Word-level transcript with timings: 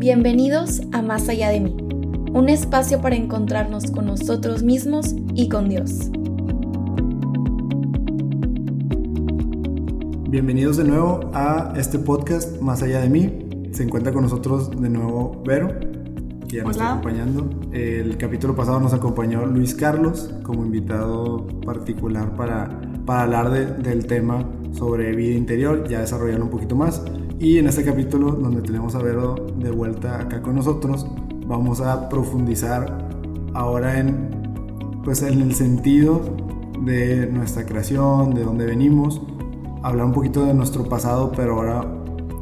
Bienvenidos 0.00 0.80
a 0.92 1.02
Más 1.02 1.28
allá 1.28 1.48
de 1.48 1.58
mí, 1.58 1.76
un 2.32 2.48
espacio 2.48 3.00
para 3.00 3.16
encontrarnos 3.16 3.90
con 3.90 4.06
nosotros 4.06 4.62
mismos 4.62 5.16
y 5.34 5.48
con 5.48 5.68
Dios. 5.68 6.12
Bienvenidos 10.30 10.76
de 10.76 10.84
nuevo 10.84 11.32
a 11.34 11.72
este 11.76 11.98
podcast 11.98 12.60
Más 12.60 12.80
allá 12.84 13.00
de 13.00 13.08
mí. 13.08 13.48
Se 13.72 13.82
encuentra 13.82 14.12
con 14.12 14.22
nosotros 14.22 14.70
de 14.70 14.88
nuevo 14.88 15.42
Vero, 15.44 15.80
que 16.46 16.58
ya 16.58 16.62
nos 16.62 16.76
está 16.76 16.92
acompañando. 16.92 17.50
El 17.72 18.16
capítulo 18.18 18.54
pasado 18.54 18.78
nos 18.78 18.94
acompañó 18.94 19.46
Luis 19.46 19.74
Carlos 19.74 20.32
como 20.44 20.64
invitado 20.64 21.44
particular 21.66 22.36
para, 22.36 22.80
para 23.04 23.22
hablar 23.22 23.82
del 23.82 24.06
tema 24.06 24.48
sobre 24.70 25.16
vida 25.16 25.36
interior, 25.36 25.88
ya 25.88 26.02
desarrollarlo 26.02 26.44
un 26.44 26.50
poquito 26.52 26.76
más. 26.76 27.02
Y 27.40 27.58
en 27.58 27.68
este 27.68 27.84
capítulo, 27.84 28.32
donde 28.32 28.62
tenemos 28.62 28.96
a 28.96 28.98
Vero 28.98 29.36
de 29.60 29.70
vuelta 29.70 30.20
acá 30.20 30.42
con 30.42 30.56
nosotros, 30.56 31.06
vamos 31.46 31.80
a 31.80 32.08
profundizar 32.08 33.08
ahora 33.54 34.00
en, 34.00 34.28
pues, 35.04 35.22
en 35.22 35.42
el 35.42 35.54
sentido 35.54 36.20
de 36.84 37.28
nuestra 37.30 37.64
creación, 37.64 38.34
de 38.34 38.42
dónde 38.42 38.66
venimos, 38.66 39.22
hablar 39.84 40.06
un 40.06 40.14
poquito 40.14 40.44
de 40.44 40.52
nuestro 40.52 40.88
pasado, 40.88 41.30
pero 41.36 41.54
ahora, 41.54 41.86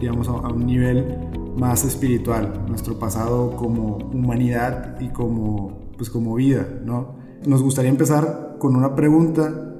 digamos, 0.01 0.28
a, 0.28 0.32
un 0.32 0.64
nivel 0.64 1.18
más 1.59 1.84
espiritual, 1.84 2.65
nuestro 2.66 2.98
pasado 2.98 3.54
como 3.54 3.98
humanidad 4.15 4.98
y 4.98 5.09
como, 5.09 5.90
pues, 5.98 6.09
como 6.09 6.37
vida, 6.37 6.66
¿no? 6.87 7.16
Nos 7.46 7.62
gustaría 7.62 7.90
empezar 7.90 8.56
con 8.59 8.74
una 8.74 8.95
pregunta 8.95 9.75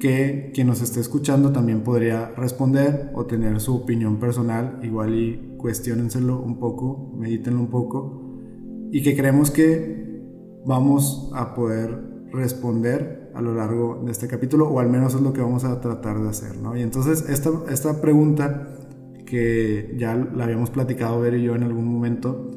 que 0.00 0.50
quien 0.52 0.66
nos 0.66 0.80
esté 0.80 0.98
escuchando 0.98 1.52
también 1.52 1.82
podría 1.82 2.30
responder 2.36 3.12
o 3.14 3.26
tener 3.26 3.60
su 3.60 3.76
opinión 3.76 4.18
personal, 4.18 4.80
igual 4.82 5.14
y 5.14 5.56
cuestionenselo 5.58 6.40
un 6.40 6.58
poco, 6.58 7.12
medítenlo 7.16 7.60
un 7.60 7.68
poco, 7.68 8.38
y 8.90 9.02
que 9.02 9.14
creemos 9.14 9.50
que 9.50 10.24
vamos 10.66 11.30
a 11.34 11.54
poder 11.54 12.02
responder 12.32 13.30
a 13.34 13.42
lo 13.42 13.54
largo 13.54 14.02
de 14.04 14.10
este 14.10 14.26
capítulo, 14.26 14.68
o 14.68 14.80
al 14.80 14.88
menos 14.88 15.14
es 15.14 15.20
lo 15.20 15.32
que 15.32 15.42
vamos 15.42 15.64
a 15.64 15.80
tratar 15.80 16.20
de 16.20 16.28
hacer, 16.28 16.56
¿no? 16.56 16.76
Y 16.76 16.82
entonces 16.82 17.28
esta, 17.28 17.50
esta 17.70 18.00
pregunta, 18.00 18.76
que 19.26 19.94
ya 19.96 20.16
la 20.16 20.44
habíamos 20.44 20.70
platicado 20.70 21.20
Ver 21.20 21.34
y 21.34 21.44
yo 21.44 21.54
en 21.54 21.62
algún 21.62 21.84
momento, 21.84 22.50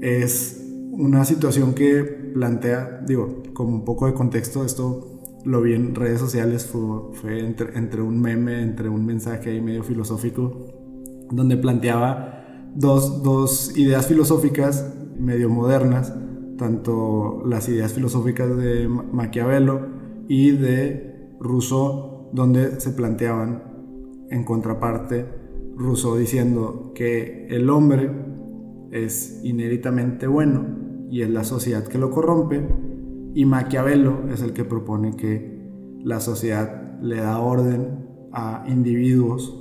es 0.00 0.64
una 0.90 1.24
situación 1.24 1.74
que 1.74 2.02
plantea, 2.34 3.02
digo, 3.06 3.42
como 3.52 3.70
un 3.74 3.84
poco 3.84 4.06
de 4.06 4.14
contexto, 4.14 4.64
esto 4.64 5.13
lo 5.44 5.60
vi 5.60 5.74
en 5.74 5.94
redes 5.94 6.20
sociales, 6.20 6.66
fue, 6.66 7.40
entre, 7.40 8.02
un 8.02 8.20
meme, 8.20 8.62
entre 8.62 8.88
un 8.88 9.04
mensaje 9.04 9.50
ahí 9.50 9.60
medio 9.60 9.82
filosófico, 9.82 10.52
donde 11.30 11.56
planteaba 11.56 12.44
dos, 12.74 13.22
dos 13.22 13.76
ideas 13.76 14.06
filosóficas 14.06 14.94
medio 15.18 15.48
modernas, 15.48 16.14
tanto 16.58 17.42
las 17.46 17.68
ideas 17.68 17.92
filosóficas 17.92 18.56
de 18.56 18.88
Maquiavelo 18.88 19.86
y 20.28 20.52
de 20.52 21.36
Rousseau, 21.40 22.30
donde 22.32 22.80
se 22.80 22.90
planteaban 22.90 23.62
en 24.30 24.44
contraparte 24.44 25.26
Rousseau 25.76 26.16
diciendo 26.16 26.92
que 26.94 27.46
el 27.48 27.68
hombre 27.70 28.10
es 28.92 29.40
inéditamente 29.42 30.26
bueno 30.26 30.66
y 31.10 31.22
es 31.22 31.30
la 31.30 31.44
sociedad 31.44 31.86
que 31.86 31.98
lo 31.98 32.10
corrompe, 32.10 32.66
y 33.34 33.44
Maquiavelo 33.44 34.28
es 34.32 34.42
el 34.42 34.52
que 34.52 34.64
propone 34.64 35.16
que 35.16 35.68
la 36.02 36.20
sociedad 36.20 37.00
le 37.00 37.16
da 37.16 37.40
orden 37.40 38.28
a 38.32 38.64
individuos 38.68 39.60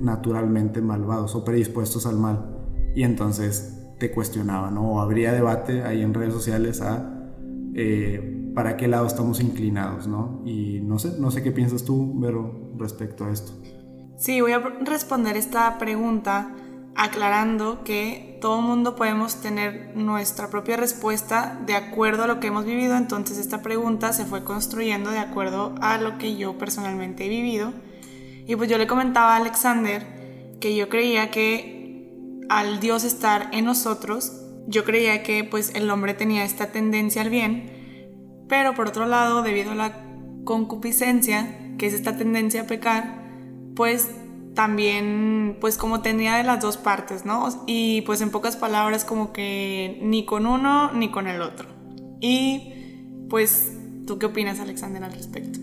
naturalmente 0.00 0.82
malvados 0.82 1.34
o 1.36 1.44
predispuestos 1.44 2.04
al 2.06 2.18
mal. 2.18 2.56
Y 2.94 3.04
entonces 3.04 3.78
te 3.98 4.10
cuestionaban, 4.10 4.76
O 4.76 5.00
habría 5.00 5.32
debate 5.32 5.82
ahí 5.82 6.02
en 6.02 6.14
redes 6.14 6.34
sociales 6.34 6.82
a 6.82 7.30
eh, 7.74 8.52
para 8.54 8.76
qué 8.76 8.88
lado 8.88 9.06
estamos 9.06 9.40
inclinados, 9.40 10.08
¿no? 10.08 10.42
Y 10.44 10.80
no 10.80 10.98
sé, 10.98 11.18
no 11.18 11.30
sé 11.30 11.42
qué 11.42 11.52
piensas 11.52 11.84
tú, 11.84 12.18
Vero, 12.18 12.72
respecto 12.76 13.26
a 13.26 13.30
esto. 13.30 13.52
Sí, 14.16 14.40
voy 14.40 14.52
a 14.52 14.60
responder 14.60 15.36
esta 15.36 15.78
pregunta 15.78 16.54
aclarando 16.96 17.84
que 17.84 18.38
todo 18.40 18.62
mundo 18.62 18.96
podemos 18.96 19.42
tener 19.42 19.92
nuestra 19.94 20.48
propia 20.48 20.76
respuesta 20.76 21.60
de 21.66 21.74
acuerdo 21.74 22.24
a 22.24 22.26
lo 22.26 22.40
que 22.40 22.46
hemos 22.46 22.64
vivido, 22.64 22.96
entonces 22.96 23.38
esta 23.38 23.62
pregunta 23.62 24.12
se 24.12 24.24
fue 24.24 24.44
construyendo 24.44 25.10
de 25.10 25.18
acuerdo 25.18 25.74
a 25.80 25.98
lo 25.98 26.16
que 26.18 26.36
yo 26.36 26.56
personalmente 26.56 27.26
he 27.26 27.28
vivido. 27.28 27.72
Y 28.46 28.56
pues 28.56 28.70
yo 28.70 28.78
le 28.78 28.86
comentaba 28.86 29.34
a 29.34 29.36
Alexander 29.36 30.56
que 30.60 30.74
yo 30.74 30.88
creía 30.88 31.30
que 31.30 32.40
al 32.48 32.80
Dios 32.80 33.04
estar 33.04 33.50
en 33.52 33.66
nosotros, 33.66 34.32
yo 34.66 34.84
creía 34.84 35.22
que 35.22 35.44
pues 35.44 35.74
el 35.74 35.90
hombre 35.90 36.14
tenía 36.14 36.44
esta 36.44 36.72
tendencia 36.72 37.22
al 37.22 37.30
bien, 37.30 38.44
pero 38.48 38.74
por 38.74 38.88
otro 38.88 39.06
lado, 39.06 39.42
debido 39.42 39.72
a 39.72 39.74
la 39.74 40.06
concupiscencia, 40.44 41.74
que 41.76 41.86
es 41.86 41.92
esta 41.92 42.16
tendencia 42.16 42.62
a 42.62 42.66
pecar, 42.66 43.26
pues 43.74 44.08
también 44.56 45.58
pues 45.60 45.76
como 45.76 46.00
tenía 46.00 46.36
de 46.36 46.42
las 46.42 46.60
dos 46.60 46.78
partes, 46.78 47.24
¿no? 47.24 47.46
Y 47.66 48.00
pues 48.02 48.22
en 48.22 48.30
pocas 48.30 48.56
palabras 48.56 49.04
como 49.04 49.32
que 49.32 50.00
ni 50.02 50.24
con 50.24 50.46
uno 50.46 50.90
ni 50.92 51.12
con 51.12 51.28
el 51.28 51.42
otro. 51.42 51.68
Y 52.20 53.26
pues, 53.28 53.78
¿tú 54.06 54.18
qué 54.18 54.26
opinas 54.26 54.58
Alexander 54.58 55.04
al 55.04 55.12
respecto? 55.12 55.60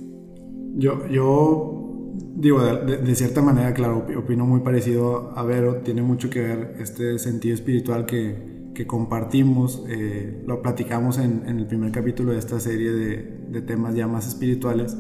Yo, 0.76 1.08
yo 1.08 2.14
digo, 2.36 2.62
de, 2.62 3.16
cierta 3.16 3.42
manera, 3.42 3.74
claro, 3.74 4.06
opino 4.16 4.46
muy 4.46 4.62
parecido 4.62 5.34
a 5.36 5.44
Vero, 5.44 5.78
tiene 5.78 6.04
mucho 6.04 6.30
que 6.30 6.42
ver 6.42 6.76
este 6.80 7.18
sentido 7.18 7.56
espiritual 7.56 8.06
que, 8.06 8.70
que 8.76 8.86
compartimos, 8.86 9.84
eh, 9.90 10.44
lo 10.46 10.62
platicamos 10.62 11.18
en, 11.18 11.44
en, 11.48 11.58
el 11.58 11.66
primer 11.66 11.92
capítulo 11.92 12.34
de 12.34 12.40
esta 12.40 12.60
serie 12.60 12.92
de, 12.92 13.18
de 13.50 13.62
temas 13.62 13.96
ya 13.96 14.08
más 14.08 14.28
espirituales 14.28 14.96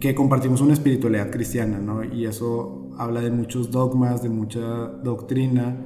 que 0.00 0.14
compartimos 0.14 0.62
una 0.62 0.72
espiritualidad 0.72 1.30
cristiana, 1.30 1.78
¿no? 1.78 2.02
Y 2.02 2.24
eso 2.24 2.90
habla 2.96 3.20
de 3.20 3.30
muchos 3.30 3.70
dogmas, 3.70 4.22
de 4.22 4.30
mucha 4.30 4.60
doctrina 5.04 5.76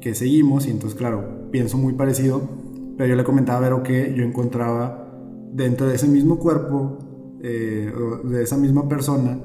que 0.00 0.14
seguimos, 0.14 0.66
y 0.66 0.70
entonces, 0.70 0.98
claro, 0.98 1.50
pienso 1.52 1.78
muy 1.78 1.92
parecido, 1.92 2.42
pero 2.96 3.08
yo 3.08 3.16
le 3.16 3.22
comentaba 3.22 3.58
a 3.58 3.62
Vero 3.62 3.82
que 3.82 4.12
yo 4.16 4.24
encontraba 4.24 5.08
dentro 5.52 5.86
de 5.86 5.94
ese 5.94 6.08
mismo 6.08 6.38
cuerpo, 6.38 6.98
eh, 7.42 7.92
de 8.24 8.42
esa 8.42 8.56
misma 8.56 8.88
persona, 8.88 9.38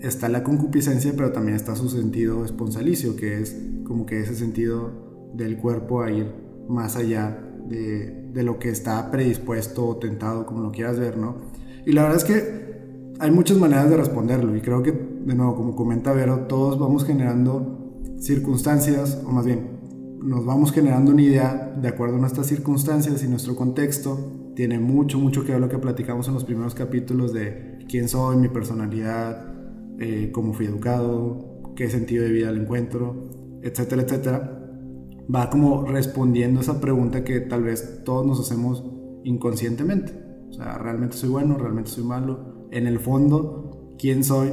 está 0.00 0.28
la 0.28 0.42
concupiscencia, 0.42 1.12
pero 1.16 1.30
también 1.30 1.56
está 1.56 1.76
su 1.76 1.88
sentido 1.88 2.44
esponsalicio, 2.44 3.14
que 3.14 3.40
es 3.40 3.56
como 3.84 4.04
que 4.04 4.20
ese 4.20 4.34
sentido 4.34 5.30
del 5.32 5.58
cuerpo 5.58 6.02
a 6.02 6.10
ir 6.10 6.26
más 6.68 6.96
allá 6.96 7.38
de, 7.68 8.30
de 8.32 8.42
lo 8.42 8.58
que 8.58 8.70
está 8.70 9.10
predispuesto 9.12 9.86
o 9.86 9.96
tentado, 9.96 10.44
como 10.44 10.60
lo 10.60 10.72
quieras 10.72 10.98
ver, 10.98 11.16
¿no? 11.16 11.36
Y 11.86 11.92
la 11.92 12.02
verdad 12.02 12.18
es 12.18 12.24
que 12.24 12.63
hay 13.20 13.30
muchas 13.30 13.58
maneras 13.58 13.88
de 13.90 13.96
responderlo 13.96 14.56
y 14.56 14.60
creo 14.60 14.82
que, 14.82 14.92
de 14.92 15.34
nuevo, 15.34 15.54
como 15.54 15.76
comenta 15.76 16.12
Vero, 16.12 16.46
todos 16.48 16.78
vamos 16.78 17.04
generando 17.04 18.02
circunstancias, 18.18 19.22
o 19.24 19.30
más 19.30 19.46
bien, 19.46 19.74
nos 20.22 20.44
vamos 20.46 20.72
generando 20.72 21.12
una 21.12 21.22
idea 21.22 21.74
de 21.80 21.88
acuerdo 21.88 22.16
a 22.16 22.18
nuestras 22.18 22.46
circunstancias 22.46 23.22
y 23.22 23.28
nuestro 23.28 23.54
contexto. 23.54 24.52
Tiene 24.56 24.78
mucho, 24.78 25.18
mucho 25.18 25.44
que 25.44 25.52
ver 25.52 25.60
lo 25.60 25.68
que 25.68 25.78
platicamos 25.78 26.28
en 26.28 26.34
los 26.34 26.44
primeros 26.44 26.74
capítulos 26.74 27.32
de 27.32 27.84
quién 27.88 28.08
soy, 28.08 28.36
mi 28.36 28.48
personalidad, 28.48 29.52
eh, 29.98 30.30
cómo 30.32 30.54
fui 30.54 30.66
educado, 30.66 31.60
qué 31.76 31.90
sentido 31.90 32.24
de 32.24 32.30
vida 32.30 32.50
le 32.52 32.62
encuentro, 32.62 33.28
etcétera, 33.62 34.02
etcétera. 34.02 34.60
Va 35.32 35.50
como 35.50 35.84
respondiendo 35.84 36.60
esa 36.60 36.80
pregunta 36.80 37.24
que 37.24 37.40
tal 37.40 37.64
vez 37.64 38.02
todos 38.04 38.26
nos 38.26 38.40
hacemos 38.40 38.84
inconscientemente. 39.24 40.12
O 40.48 40.52
sea, 40.52 40.78
¿realmente 40.78 41.16
soy 41.16 41.30
bueno? 41.30 41.58
¿Realmente 41.58 41.90
soy 41.90 42.04
malo? 42.04 42.53
En 42.76 42.86
el 42.86 42.98
fondo 42.98 43.94
quién 43.98 44.24
soy. 44.24 44.50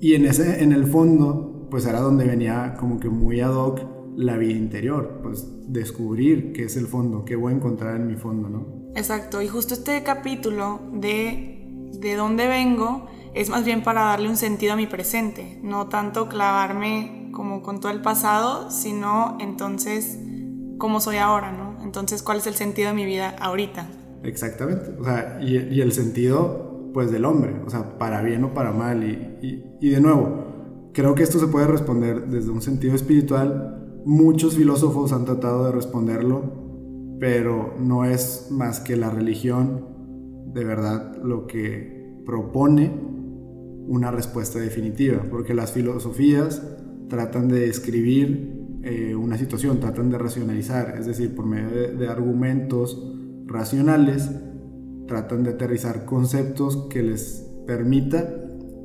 Y 0.00 0.14
en, 0.14 0.26
ese, 0.26 0.62
en 0.62 0.72
el 0.72 0.86
fondo, 0.86 1.68
pues 1.70 1.86
era 1.86 2.00
donde 2.00 2.24
venía 2.24 2.74
como 2.78 2.98
que 2.98 3.08
muy 3.08 3.40
ad 3.40 3.54
hoc 3.54 3.80
la 4.16 4.36
vida 4.36 4.52
interior, 4.52 5.20
pues 5.22 5.46
descubrir 5.68 6.52
qué 6.52 6.64
es 6.64 6.76
el 6.76 6.86
fondo, 6.86 7.24
qué 7.24 7.36
voy 7.36 7.52
a 7.52 7.56
encontrar 7.56 7.96
en 7.96 8.08
mi 8.08 8.16
fondo, 8.16 8.48
¿no? 8.48 8.92
Exacto, 8.94 9.40
y 9.40 9.48
justo 9.48 9.72
este 9.72 10.02
capítulo 10.02 10.80
de 10.92 11.52
de 12.00 12.16
dónde 12.16 12.48
vengo 12.48 13.06
es 13.34 13.48
más 13.48 13.64
bien 13.64 13.82
para 13.82 14.02
darle 14.02 14.28
un 14.28 14.36
sentido 14.36 14.74
a 14.74 14.76
mi 14.76 14.86
presente, 14.86 15.58
no 15.62 15.88
tanto 15.88 16.28
clavarme 16.28 17.30
como 17.32 17.62
con 17.62 17.80
todo 17.80 17.90
el 17.90 18.02
pasado, 18.02 18.70
sino 18.70 19.38
entonces 19.40 20.18
cómo 20.78 21.00
soy 21.00 21.16
ahora, 21.16 21.52
¿no? 21.52 21.82
Entonces, 21.82 22.22
¿cuál 22.22 22.38
es 22.38 22.46
el 22.46 22.54
sentido 22.54 22.88
de 22.88 22.94
mi 22.94 23.06
vida 23.06 23.34
ahorita? 23.40 23.88
Exactamente, 24.22 24.90
o 25.00 25.04
sea, 25.04 25.38
y, 25.40 25.56
y 25.56 25.80
el 25.80 25.92
sentido 25.92 26.71
pues 26.92 27.10
del 27.10 27.24
hombre, 27.24 27.54
o 27.66 27.70
sea, 27.70 27.98
para 27.98 28.22
bien 28.22 28.44
o 28.44 28.54
para 28.54 28.72
mal. 28.72 29.04
Y, 29.04 29.64
y, 29.80 29.90
de 29.90 30.00
nuevo, 30.00 30.90
creo 30.92 31.14
que 31.14 31.22
esto 31.22 31.38
se 31.38 31.46
puede 31.46 31.66
responder 31.66 32.28
desde 32.28 32.50
un 32.50 32.62
sentido 32.62 32.94
espiritual. 32.94 34.00
Muchos 34.04 34.56
filósofos 34.56 35.12
han 35.12 35.24
tratado 35.24 35.64
de 35.66 35.72
responderlo, 35.72 37.16
pero 37.20 37.74
no 37.78 38.04
es 38.04 38.48
más 38.50 38.80
que 38.80 38.96
la 38.96 39.10
religión 39.10 39.92
de 40.52 40.64
verdad 40.64 41.16
lo 41.22 41.46
que 41.46 42.22
propone 42.26 42.92
una 43.86 44.10
respuesta 44.10 44.58
definitiva, 44.58 45.22
porque 45.30 45.54
las 45.54 45.72
filosofías 45.72 46.62
tratan 47.08 47.48
de 47.48 47.60
describir 47.60 48.62
eh, 48.84 49.14
una 49.14 49.36
situación, 49.36 49.80
tratan 49.80 50.10
de 50.10 50.18
racionalizar, 50.18 50.96
es 50.98 51.06
decir, 51.06 51.34
por 51.34 51.46
medio 51.46 51.96
de, 51.96 52.08
argumentos 52.08 53.14
racionales, 53.46 54.30
tratan 55.06 55.44
de 55.44 55.50
aterrizar 55.50 56.04
conceptos 56.04 56.86
que 56.88 57.02
les 57.02 57.48
permita 57.66 58.28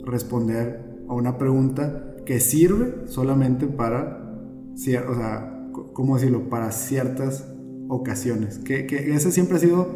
responder 0.06 0.86
a 1.08 1.14
una 1.14 1.38
pregunta 1.38 2.16
que 2.26 2.40
sirve 2.40 3.08
solamente 3.08 3.68
para, 3.68 4.36
o 4.74 4.78
sea, 4.78 5.70
¿cómo 5.94 6.16
decirlo? 6.16 6.50
Para 6.50 6.72
ciertas 6.72 7.48
ocasiones. 7.88 8.60
Que, 8.60 8.86
que, 8.86 9.16
ese 9.16 9.32
siempre 9.32 9.58
ha 9.58 9.60
sido, 9.60 9.88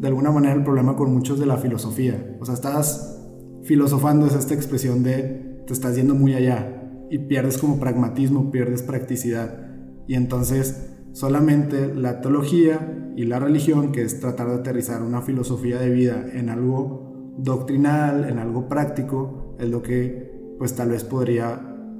de 0.00 0.08
alguna 0.08 0.30
manera, 0.30 0.54
el 0.54 0.64
problema 0.64 0.96
con 0.96 1.12
muchos 1.12 1.38
de 1.38 1.46
la 1.46 1.56
filosofía. 1.56 2.36
O 2.40 2.44
sea, 2.44 2.54
estás 2.54 3.20
filosofando, 3.64 4.26
es 4.26 4.34
esta 4.34 4.54
expresión 4.54 5.02
de 5.02 5.62
te 5.66 5.72
estás 5.72 5.96
yendo 5.96 6.14
muy 6.14 6.34
allá 6.34 7.06
y 7.10 7.18
pierdes 7.18 7.58
como 7.58 7.80
pragmatismo, 7.80 8.50
pierdes 8.50 8.82
practicidad. 8.82 9.66
Y 10.06 10.14
entonces 10.14 10.93
solamente 11.14 11.94
la 11.94 12.20
teología 12.20 13.12
y 13.16 13.24
la 13.24 13.38
religión, 13.38 13.90
que 13.90 14.02
es 14.02 14.20
tratar 14.20 14.48
de 14.48 14.56
aterrizar 14.56 15.02
una 15.02 15.22
filosofía 15.22 15.78
de 15.78 15.88
vida 15.88 16.26
en 16.34 16.50
algo 16.50 17.32
doctrinal, 17.38 18.28
en 18.28 18.38
algo 18.38 18.68
práctico, 18.68 19.54
es 19.58 19.70
lo 19.70 19.82
que 19.82 20.54
pues 20.58 20.76
tal 20.76 20.90
vez 20.90 21.04
podría 21.04 21.58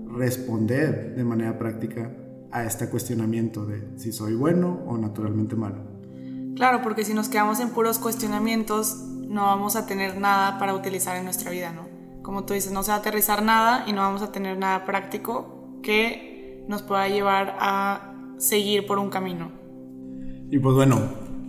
responder 0.08 1.14
de 1.16 1.24
manera 1.24 1.58
práctica 1.58 2.12
a 2.50 2.64
este 2.64 2.90
cuestionamiento 2.90 3.64
de 3.64 3.96
si 3.96 4.12
soy 4.12 4.34
bueno 4.34 4.82
o 4.86 4.98
naturalmente 4.98 5.56
malo. 5.56 5.94
Claro, 6.54 6.82
porque 6.82 7.04
si 7.04 7.14
nos 7.14 7.30
quedamos 7.30 7.58
en 7.60 7.70
puros 7.70 7.98
cuestionamientos, 7.98 8.96
no 9.26 9.44
vamos 9.44 9.74
a 9.74 9.86
tener 9.86 10.20
nada 10.20 10.58
para 10.58 10.74
utilizar 10.74 11.16
en 11.16 11.24
nuestra 11.24 11.50
vida, 11.50 11.72
¿no? 11.72 11.94
como 12.24 12.44
tú 12.44 12.54
dices, 12.54 12.72
no 12.72 12.82
se 12.82 12.90
va 12.90 12.96
a 12.96 12.98
aterrizar 12.98 13.42
nada 13.42 13.84
y 13.86 13.92
no 13.92 14.00
vamos 14.00 14.22
a 14.22 14.32
tener 14.32 14.58
nada 14.58 14.84
práctico 14.84 15.78
que 15.82 16.64
nos 16.66 16.82
pueda 16.82 17.06
llevar 17.06 17.54
a 17.60 18.13
seguir 18.38 18.86
por 18.86 18.98
un 18.98 19.10
camino. 19.10 19.50
Y 20.50 20.58
pues 20.58 20.74
bueno, 20.74 21.00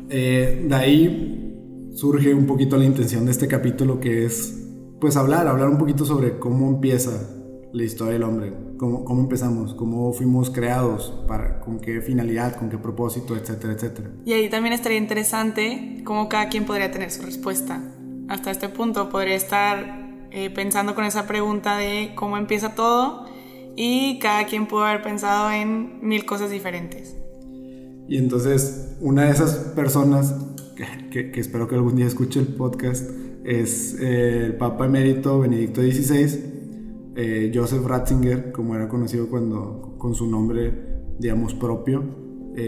eh, 0.09 0.65
de 0.67 0.75
ahí 0.75 1.91
surge 1.95 2.33
un 2.33 2.45
poquito 2.45 2.77
la 2.77 2.85
intención 2.85 3.25
de 3.25 3.31
este 3.31 3.47
capítulo 3.47 3.99
que 3.99 4.25
es 4.25 4.61
pues 4.99 5.17
hablar, 5.17 5.47
hablar 5.47 5.69
un 5.69 5.77
poquito 5.77 6.05
sobre 6.05 6.39
cómo 6.39 6.69
empieza 6.69 7.29
la 7.73 7.83
historia 7.83 8.13
del 8.13 8.23
hombre, 8.23 8.53
cómo, 8.77 9.03
cómo 9.03 9.21
empezamos, 9.21 9.73
cómo 9.73 10.13
fuimos 10.13 10.49
creados, 10.49 11.13
para, 11.27 11.59
con 11.59 11.79
qué 11.79 12.01
finalidad, 12.01 12.55
con 12.55 12.69
qué 12.69 12.77
propósito, 12.77 13.35
etcétera, 13.35 13.73
etcétera. 13.73 14.11
Y 14.25 14.33
ahí 14.33 14.49
también 14.49 14.73
estaría 14.73 14.97
interesante 14.97 16.01
cómo 16.05 16.29
cada 16.29 16.47
quien 16.49 16.65
podría 16.65 16.91
tener 16.91 17.11
su 17.11 17.21
respuesta. 17.21 17.81
Hasta 18.29 18.49
este 18.49 18.69
punto 18.69 19.09
podría 19.09 19.35
estar 19.35 20.27
eh, 20.31 20.49
pensando 20.49 20.95
con 20.95 21.03
esa 21.03 21.27
pregunta 21.27 21.77
de 21.77 22.13
cómo 22.15 22.37
empieza 22.37 22.75
todo 22.75 23.25
y 23.75 24.19
cada 24.19 24.45
quien 24.45 24.67
pudo 24.67 24.83
haber 24.83 25.01
pensado 25.01 25.51
en 25.51 25.99
mil 26.01 26.25
cosas 26.25 26.51
diferentes. 26.51 27.15
Y 28.07 28.17
entonces 28.17 28.95
una 29.01 29.25
de 29.25 29.31
esas 29.31 29.55
personas 29.75 30.35
que, 31.11 31.31
espero 31.35 31.67
que 31.67 31.75
algún 31.75 31.95
día 31.95 32.05
escuche 32.05 32.39
el 32.39 32.47
podcast 32.47 33.09
es 33.43 33.97
eh, 33.99 34.45
el 34.45 34.57
Papa 34.57 34.85
Emérito 34.85 35.39
Benedicto 35.39 35.81
XVI, 35.81 36.39
eh, 37.15 37.51
Joseph 37.53 37.85
Ratzinger, 37.85 38.51
como 38.51 38.75
era 38.75 38.87
conocido 38.87 39.29
cuando 39.29 39.95
con 39.97 40.15
su 40.15 40.27
nombre, 40.27 40.73
digamos, 41.19 41.53
propio, 41.53 42.03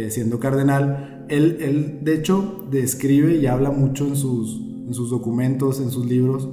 siendo 0.09 0.39
cardenal. 0.39 1.25
Él, 1.29 1.57
él, 1.61 1.99
de 2.01 2.15
hecho, 2.15 2.67
describe 2.69 3.35
y 3.37 3.45
habla 3.45 3.71
mucho 3.71 4.05
en 4.05 4.15
sus, 4.15 4.59
en 4.85 4.93
sus 4.93 5.09
documentos, 5.09 5.79
en 5.79 5.91
sus 5.91 6.05
libros, 6.05 6.49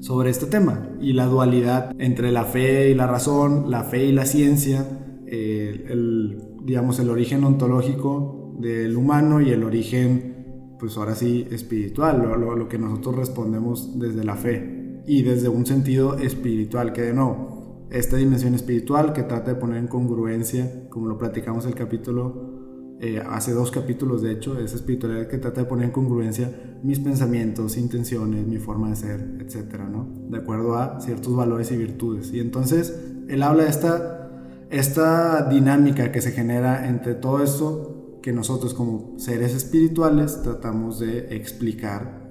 sobre 0.00 0.30
este 0.30 0.46
tema. 0.46 0.88
Y 1.00 1.12
la 1.12 1.26
dualidad 1.26 1.94
entre 1.98 2.32
la 2.32 2.44
fe 2.44 2.90
y 2.90 2.94
la 2.94 3.06
razón, 3.06 3.70
la 3.70 3.84
fe 3.84 4.06
y 4.06 4.12
la 4.12 4.26
ciencia, 4.26 4.86
el, 5.26 6.38
digamos 6.62 6.98
el 6.98 7.10
origen 7.10 7.44
ontológico 7.44 8.54
del 8.58 8.96
humano 8.96 9.40
y 9.40 9.50
el 9.50 9.64
origen, 9.64 10.76
pues 10.78 10.96
ahora 10.96 11.14
sí, 11.14 11.46
espiritual, 11.50 12.22
lo, 12.22 12.56
lo, 12.56 12.68
que 12.68 12.78
nosotros 12.78 13.16
respondemos 13.16 13.98
desde 13.98 14.24
la 14.24 14.36
fe 14.36 15.02
y 15.06 15.22
desde 15.22 15.48
un 15.48 15.64
sentido 15.64 16.18
espiritual, 16.18 16.92
que 16.92 17.02
de 17.02 17.14
nuevo, 17.14 17.86
esta 17.90 18.16
dimensión 18.16 18.54
espiritual 18.54 19.12
que 19.12 19.22
trata 19.22 19.54
de 19.54 19.60
poner 19.60 19.78
en 19.78 19.86
congruencia, 19.86 20.88
como 20.90 21.06
lo 21.06 21.16
platicamos 21.16 21.64
el 21.66 21.74
capítulo 21.74 22.57
eh, 23.00 23.22
hace 23.24 23.52
dos 23.52 23.70
capítulos, 23.70 24.22
de 24.22 24.32
hecho, 24.32 24.58
esa 24.58 24.74
espiritualidad 24.74 25.28
que 25.28 25.38
trata 25.38 25.60
de 25.60 25.66
poner 25.66 25.86
en 25.86 25.92
congruencia 25.92 26.50
mis 26.82 26.98
pensamientos, 26.98 27.76
intenciones, 27.76 28.44
mi 28.46 28.58
forma 28.58 28.90
de 28.90 28.96
ser, 28.96 29.36
etcétera, 29.40 29.88
¿no? 29.88 30.08
De 30.28 30.38
acuerdo 30.38 30.76
a 30.76 31.00
ciertos 31.00 31.36
valores 31.36 31.70
y 31.70 31.76
virtudes. 31.76 32.32
Y 32.32 32.40
entonces, 32.40 33.00
él 33.28 33.42
habla 33.44 33.64
de 33.64 33.70
esta, 33.70 34.30
esta 34.70 35.48
dinámica 35.48 36.10
que 36.10 36.20
se 36.20 36.32
genera 36.32 36.88
entre 36.88 37.14
todo 37.14 37.42
esto 37.42 38.18
que 38.20 38.32
nosotros 38.32 38.74
como 38.74 39.14
seres 39.16 39.54
espirituales 39.54 40.42
tratamos 40.42 40.98
de 40.98 41.36
explicar 41.36 42.28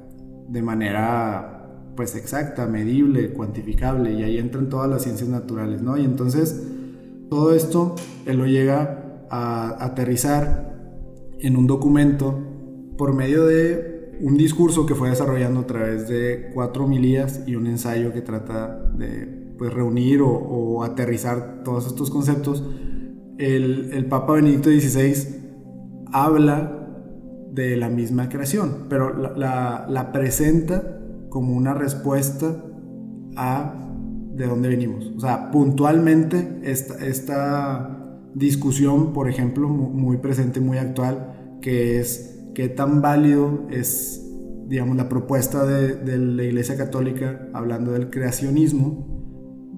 de 0.50 0.62
manera 0.62 1.54
pues 1.96 2.16
exacta, 2.16 2.68
medible, 2.68 3.32
cuantificable 3.32 4.12
y 4.14 4.24
ahí 4.24 4.38
entran 4.38 4.70
todas 4.70 4.90
las 4.90 5.04
ciencias 5.04 5.30
naturales, 5.30 5.82
¿no? 5.82 5.98
Y 5.98 6.04
entonces 6.04 6.62
todo 7.30 7.54
esto 7.54 7.96
él 8.26 8.38
lo 8.38 8.46
llega 8.46 8.97
a 9.30 9.84
aterrizar 9.84 10.76
en 11.40 11.58
un 11.58 11.68
documento 11.68 12.40
por 12.98 13.14
medio 13.14 13.46
de 13.46 13.98
un 14.22 14.38
discurso 14.38 14.86
que 14.86 14.96
fue 14.96 15.10
desarrollando 15.10 15.62
a 15.62 15.68
través 15.68 16.08
de 16.08 16.50
cuatro 16.54 16.86
homilías 16.86 17.44
y 17.46 17.56
un 17.56 17.68
ensayo 17.68 18.14
que 18.14 18.22
trata 18.22 18.92
de 18.96 19.54
pues, 19.58 19.74
reunir 19.74 20.22
o, 20.22 20.84
aterrizar 20.84 21.64
todos 21.64 21.88
estos 21.88 22.10
conceptos. 22.10 22.64
El, 23.38 23.92
el 23.94 24.06
Papa 24.06 24.34
Benedicto 24.34 24.70
XVI 24.70 25.38
habla 26.12 26.78
de 27.52 27.76
la 27.76 27.90
misma 27.90 28.30
creación, 28.30 28.86
pero 28.90 29.14
la, 29.36 29.86
la, 29.90 30.12
presenta 30.12 31.00
como 31.30 31.56
una 31.56 31.74
respuesta 31.74 32.64
a 33.36 33.74
de 34.36 34.46
dónde 34.46 34.70
venimos. 34.70 35.12
O 35.16 35.20
sea, 35.20 35.50
puntualmente 35.50 36.60
esta, 36.64 37.04
esta 37.06 38.07
discusión, 38.38 39.14
por 39.14 39.30
ejemplo, 39.30 39.68
muy 39.68 40.18
presente, 40.18 40.60
muy 40.60 40.78
actual, 40.78 41.58
que 41.62 42.00
es 42.00 42.38
qué 42.54 42.70
tan 42.70 43.02
válido 43.02 43.68
es, 43.70 44.24
digamos, 44.68 44.98
la 44.98 45.10
propuesta 45.10 45.66
de, 45.66 46.18
la 46.18 46.44
Iglesia 46.44 46.78
Católica 46.78 47.50
hablando 47.54 47.92
del 47.92 48.10
creacionismo 48.10 49.06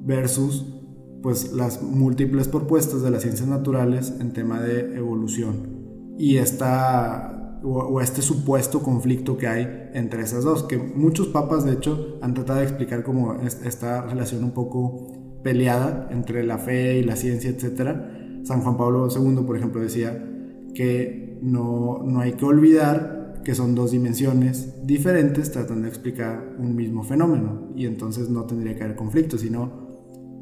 versus 0.06 0.76
pues 1.22 1.52
las 1.52 1.84
múltiples 1.84 2.48
propuestas 2.48 3.02
de 3.02 3.12
las 3.12 3.24
ciencias 3.24 3.50
naturales 3.50 4.14
en 4.22 4.32
tema 4.32 4.62
de 4.62 4.96
evolución 4.96 6.16
y 6.18 6.38
esta 6.38 7.60
o, 7.62 8.00
este 8.00 8.22
supuesto 8.22 8.82
conflicto 8.82 9.38
que 9.38 9.48
hay 9.48 9.90
entre 9.94 10.22
esas 10.22 10.46
dos 10.46 10.64
que 10.64 10.78
muchos 10.78 11.28
papas 11.28 11.66
de 11.66 11.74
hecho 11.74 12.18
han 12.22 12.34
tratado 12.34 12.60
de 12.60 12.66
explicar 12.66 13.04
como 13.04 13.34
esta 13.42 14.04
relación 14.04 14.46
un 14.46 14.52
poco 14.52 15.42
peleada 15.44 16.08
entre 16.12 16.46
la 16.46 16.58
fe 16.58 17.00
y 17.00 17.04
la 17.04 17.18
ciencia 17.18 17.50
etcétera 17.50 18.19
San 18.44 18.62
Juan 18.62 18.78
Pablo 18.78 19.08
II, 19.10 19.44
por 19.46 19.58
ejemplo, 19.58 19.82
decía 19.82 20.26
que 20.74 21.40
no, 21.42 22.02
no 22.04 22.20
hay 22.20 22.34
que 22.34 22.46
olvidar 22.46 23.42
que 23.44 23.56
son 23.56 23.76
dos 23.76 23.92
dimensiones 23.92 24.86
diferentes 24.86 25.52
tratando 25.52 25.84
de 25.84 25.90
explicar 25.90 26.56
un 26.60 26.76
mismo 26.76 27.04
fenómeno 27.04 27.70
y 27.76 27.86
entonces 27.86 28.30
no 28.30 28.44
tendría 28.46 28.76
que 28.76 28.84
haber 28.84 28.96
conflicto, 28.96 29.38
sino 29.38 29.88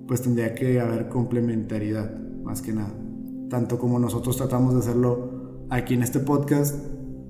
pues 0.08 0.22
tendría 0.22 0.56
que 0.56 0.80
haber 0.80 1.10
complementariedad, 1.10 2.18
más 2.44 2.62
que 2.62 2.74
nada. 2.74 2.94
Tanto 3.50 3.77
como 3.77 4.00
nosotros 4.00 4.38
tratamos 4.38 4.74
de 4.74 4.80
hacerlo 4.80 5.66
aquí 5.70 5.94
en 5.94 6.04
este 6.04 6.20
podcast, 6.20 6.75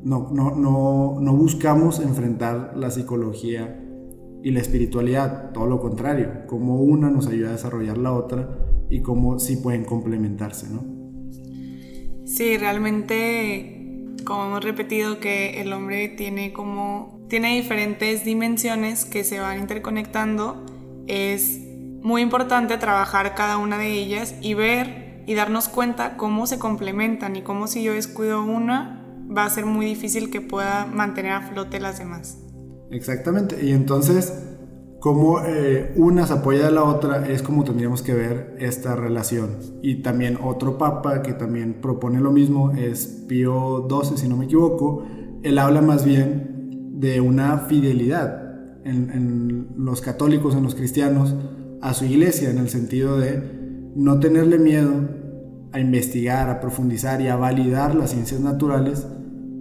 no, 0.04 0.30
no, 0.32 0.56
no, 0.56 1.18
no 1.20 1.34
buscamos 1.36 2.00
enfrentar 2.00 2.74
la 2.78 2.92
psicología 2.92 3.84
y 4.44 4.52
la 4.52 4.60
espiritualidad, 4.60 5.52
todo 5.52 5.66
lo 5.66 5.80
contrario, 5.80 6.46
como 6.48 6.82
una 6.82 7.10
nos 7.10 7.28
ayuda 7.28 7.50
a 7.50 7.54
desarrollar 7.54 7.98
la 7.98 8.14
otra 8.14 8.67
y 8.90 9.02
cómo 9.02 9.40
sí 9.40 9.58
pueden 9.58 9.84
complementarse, 9.86 10.68
¿no? 10.70 10.86
Sí, 12.26 12.58
realmente, 12.58 14.06
como 14.26 14.46
hemos 14.46 14.64
repetido, 14.64 15.20
que 15.20 15.62
el 15.62 15.72
hombre 15.74 16.10
tiene 16.10 16.54
como 16.54 17.18
tiene 17.30 17.56
diferentes 17.56 18.24
dimensiones 18.24 19.06
que 19.06 19.24
se 19.24 19.40
van 19.40 19.60
interconectando, 19.60 20.66
es 21.08 21.60
muy 22.02 22.22
importante 22.22 22.78
trabajar 22.78 23.36
cada 23.36 23.58
una 23.58 23.78
de 23.78 23.92
ellas 23.92 24.36
y 24.42 24.54
ver 24.54 25.24
y 25.26 25.34
darnos 25.34 25.68
cuenta 25.68 26.16
cómo 26.16 26.48
se 26.48 26.58
complementan 26.58 27.36
y 27.36 27.42
cómo 27.42 27.68
si 27.68 27.84
yo 27.84 27.94
descuido 27.94 28.44
una, 28.44 29.06
va 29.36 29.44
a 29.44 29.50
ser 29.50 29.66
muy 29.66 29.86
difícil 29.86 30.32
que 30.32 30.40
pueda 30.40 30.86
mantener 30.86 31.34
a 31.34 31.42
flote 31.42 31.82
las 31.82 32.00
demás. 32.00 32.38
Exactamente, 32.92 33.66
y 33.66 33.72
entonces 33.74 34.47
cómo 35.08 35.40
eh, 35.40 35.94
una 35.96 36.28
se 36.28 36.34
apoya 36.34 36.68
a 36.68 36.70
la 36.70 36.84
otra 36.84 37.30
es 37.30 37.42
como 37.42 37.64
tendríamos 37.64 38.02
que 38.02 38.14
ver 38.14 38.58
esta 38.60 38.94
relación. 38.94 39.52
Y 39.82 40.02
también 40.02 40.38
otro 40.44 40.78
papa 40.78 41.22
que 41.22 41.32
también 41.32 41.76
propone 41.82 42.20
lo 42.20 42.34
mismo 42.34 42.74
es 42.74 43.24
Pío 43.26 43.88
XII, 43.90 44.18
si 44.18 44.28
no 44.28 44.36
me 44.36 44.46
equivoco. 44.46 45.06
Él 45.44 45.60
habla 45.60 45.82
más 45.82 46.04
bien 46.04 46.92
de 47.00 47.22
una 47.22 47.58
fidelidad 47.60 48.82
en, 48.84 49.70
los 49.78 50.02
católicos, 50.02 50.56
en 50.56 50.64
los 50.64 50.76
cristianos, 50.76 51.36
a 51.82 51.94
su 51.94 52.04
iglesia, 52.04 52.50
en 52.50 52.58
el 52.58 52.68
sentido 52.68 53.18
de 53.18 53.42
no 53.96 54.20
tenerle 54.20 54.60
miedo 54.60 54.92
a 55.72 55.80
investigar, 55.80 56.50
a 56.50 56.60
profundizar 56.60 57.22
y 57.22 57.30
a 57.30 57.38
validar 57.38 57.96
las 57.96 58.12
ciencias 58.12 58.42
naturales, 58.42 59.08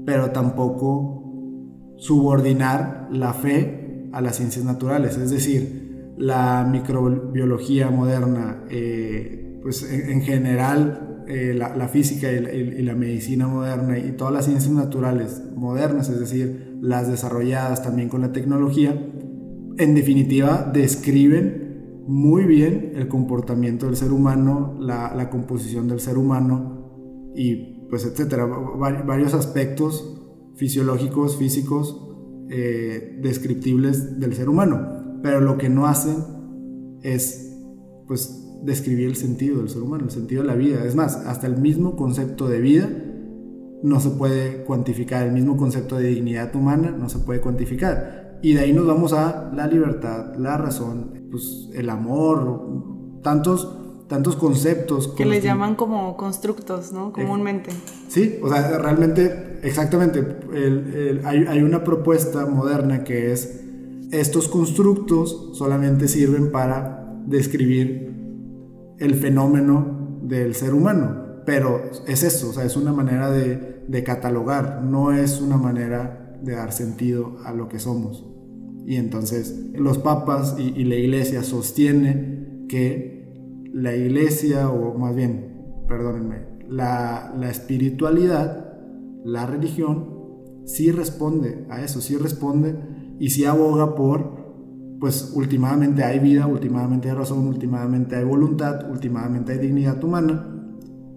pero 0.07 0.33
tampoco 0.33 1.95
subordinar 1.99 3.07
la 3.13 3.33
fe 3.33 3.86
a 4.17 4.23
las 4.23 4.37
ciencias 4.37 4.65
naturales. 4.65 5.19
Es 5.19 5.31
decir, 5.31 6.15
la 6.17 6.67
microbiología 6.71 7.91
moderna, 7.91 8.65
eh, 8.71 9.61
pues 9.63 9.83
en, 9.93 10.23
general 10.23 11.25
eh, 11.29 11.53
la, 11.55 11.89
física 11.89 12.33
y 12.33 12.83
la, 12.83 12.95
medicina 12.95 13.47
moderna 13.47 13.99
y 13.99 14.13
todas 14.13 14.33
las 14.33 14.47
ciencias 14.47 14.73
naturales 14.73 15.43
modernas, 15.55 16.09
es 16.09 16.19
decir, 16.19 16.79
las 16.81 17.11
desarrolladas 17.11 17.83
también 17.83 18.09
con 18.09 18.23
la 18.23 18.33
tecnología, 18.33 18.99
en 19.77 19.95
definitiva 19.95 20.71
describen 20.73 22.05
muy 22.07 22.45
bien 22.45 22.93
el 22.95 23.09
comportamiento 23.09 23.85
del 23.85 23.97
ser 23.97 24.13
humano, 24.13 24.79
la, 24.81 25.29
composición 25.29 25.89
del 25.89 26.01
ser 26.01 26.17
humano 26.17 27.33
y 27.35 27.87
pues 27.91 28.07
etcétera, 28.07 28.47
varios 28.47 29.35
aspectos 29.35 30.23
fisiológicos, 30.55 31.37
físicos, 31.37 32.06
eh, 32.51 33.19
descriptibles 33.23 34.19
del 34.21 34.35
ser 34.35 34.49
humano. 34.49 35.21
Pero 35.23 35.41
lo 35.41 35.59
que 35.59 35.69
no 35.69 35.87
hacen 35.87 36.17
es 37.03 37.43
pues 38.07 38.43
describir 38.63 39.09
el 39.09 39.17
sentido 39.17 39.59
del 39.59 39.69
ser 39.69 39.83
humano, 39.83 40.05
el 40.05 40.11
sentido 40.11 40.43
de 40.43 40.49
la 40.49 40.55
vida. 40.55 40.85
Es 40.85 40.95
más, 40.95 41.17
hasta 41.17 41.47
el 41.47 41.57
mismo 41.57 41.97
concepto 41.97 42.49
de 42.49 42.61
vida 42.61 42.89
no 43.83 44.01
se 44.01 44.11
puede 44.11 44.65
cuantificar, 44.65 45.27
el 45.27 45.33
mismo 45.33 45.57
concepto 45.57 45.97
de 45.97 46.09
dignidad 46.09 46.55
humana 46.55 46.91
no 46.91 47.09
se 47.09 47.19
puede 47.19 47.41
cuantificar. 47.41 48.39
Y 48.43 48.55
de 48.55 48.61
ahí 48.61 48.73
nos 48.73 48.87
vamos 48.87 49.13
a 49.13 49.51
la 49.55 49.67
libertad, 49.67 50.35
la 50.37 50.57
razón, 50.57 51.27
pues, 51.31 51.71
el 51.75 51.91
amor, 51.91 53.21
tantos 53.23 53.86
tantos 54.09 54.37
conceptos. 54.37 55.09
Que 55.09 55.25
les 55.25 55.43
llaman 55.43 55.75
como 55.75 56.17
constructos, 56.17 56.93
¿no? 56.93 57.13
Comúnmente. 57.13 57.71
Sí, 58.09 58.39
o 58.43 58.49
sea, 58.49 58.79
realmente, 58.79 59.61
exactamente, 59.63 60.25
hay, 61.25 61.63
una 61.63 61.83
propuesta 61.85 62.47
moderna 62.47 63.05
que 63.05 63.33
es, 63.33 63.61
estos 64.13 64.49
constructos 64.49 65.51
solamente 65.55 66.07
sirven 66.09 66.53
para 66.53 67.13
describir 67.27 68.15
el 68.99 69.15
fenómeno 69.17 70.19
del 70.23 70.55
ser 70.55 70.75
humano, 70.75 71.43
pero 71.45 71.83
es 72.07 72.23
eso, 72.23 72.51
o 72.51 72.53
sea, 72.53 72.65
es 72.65 72.77
una 72.77 72.93
manera 72.93 73.31
de, 73.31 73.75
catalogar, 74.05 74.83
no 74.83 75.13
es 75.13 75.41
una 75.41 75.57
manera 75.57 76.39
de 76.43 76.55
dar 76.55 76.73
sentido 76.73 77.37
a 77.45 77.53
lo 77.53 77.69
que 77.69 77.79
somos. 77.79 78.25
Y 78.85 78.97
entonces 78.97 79.71
los 79.75 79.99
papas 79.99 80.55
y, 80.59 80.69
y 80.77 80.85
la 80.85 80.95
iglesia 80.95 81.43
sostiene 81.43 82.67
que 82.69 83.16
la 83.77 83.95
iglesia, 83.95 84.71
o 84.71 84.97
más 84.99 85.15
bien, 85.15 85.85
perdónenme, 85.87 86.47
la, 86.67 87.31
espiritualidad, 87.51 88.73
la 89.23 89.45
religión, 89.45 90.63
sí 90.65 90.91
responde 90.91 91.67
a 91.69 91.83
eso, 91.83 92.01
sí 92.01 92.17
responde 92.17 92.75
y 93.21 93.29
sí 93.29 93.45
aboga 93.45 93.95
por, 93.95 94.97
pues 94.99 95.31
últimamente 95.35 96.05
hay 96.05 96.21
vida, 96.21 96.47
últimamente 96.47 97.11
hay 97.11 97.17
razón, 97.17 97.47
últimamente 97.47 98.17
hay 98.17 98.25
voluntad, 98.25 98.91
últimamente 98.91 99.53
hay 99.53 99.59
dignidad 99.59 100.03
humana 100.03 100.55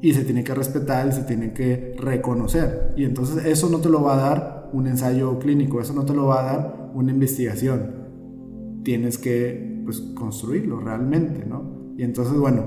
y 0.01 0.11
se 0.11 0.25
tiene 0.25 0.43
que 0.43 0.53
respetar 0.53 1.07
y 1.07 1.13
se 1.13 1.23
tiene 1.23 1.53
que 1.53 1.95
reconocer. 1.97 2.93
Y 2.97 3.05
entonces 3.05 3.45
eso 3.45 3.69
no 3.69 3.79
te 3.79 3.87
lo 3.87 4.03
va 4.03 4.15
a 4.15 4.29
dar 4.29 4.69
un 4.73 4.85
ensayo 4.87 5.39
clínico, 5.39 5.79
eso 5.79 5.93
no 5.93 6.03
te 6.03 6.13
lo 6.13 6.25
va 6.25 6.41
a 6.41 6.43
dar 6.43 6.91
una 6.93 7.13
investigación. 7.13 8.81
Tienes 8.83 9.17
que 9.17 9.81
pues, 9.85 10.01
construirlo 10.13 10.81
realmente, 10.81 11.45
¿no? 11.45 11.78
Y 11.99 12.03
entonces, 12.03 12.37
bueno, 12.37 12.63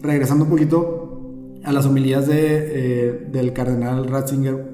regresando 0.00 0.44
un 0.44 0.50
poquito 0.50 1.58
a 1.64 1.72
las 1.72 1.86
homilías 1.86 2.28
de, 2.28 2.36
eh, 2.38 3.28
del 3.32 3.52
cardenal 3.52 4.06
Ratzinger, 4.06 4.64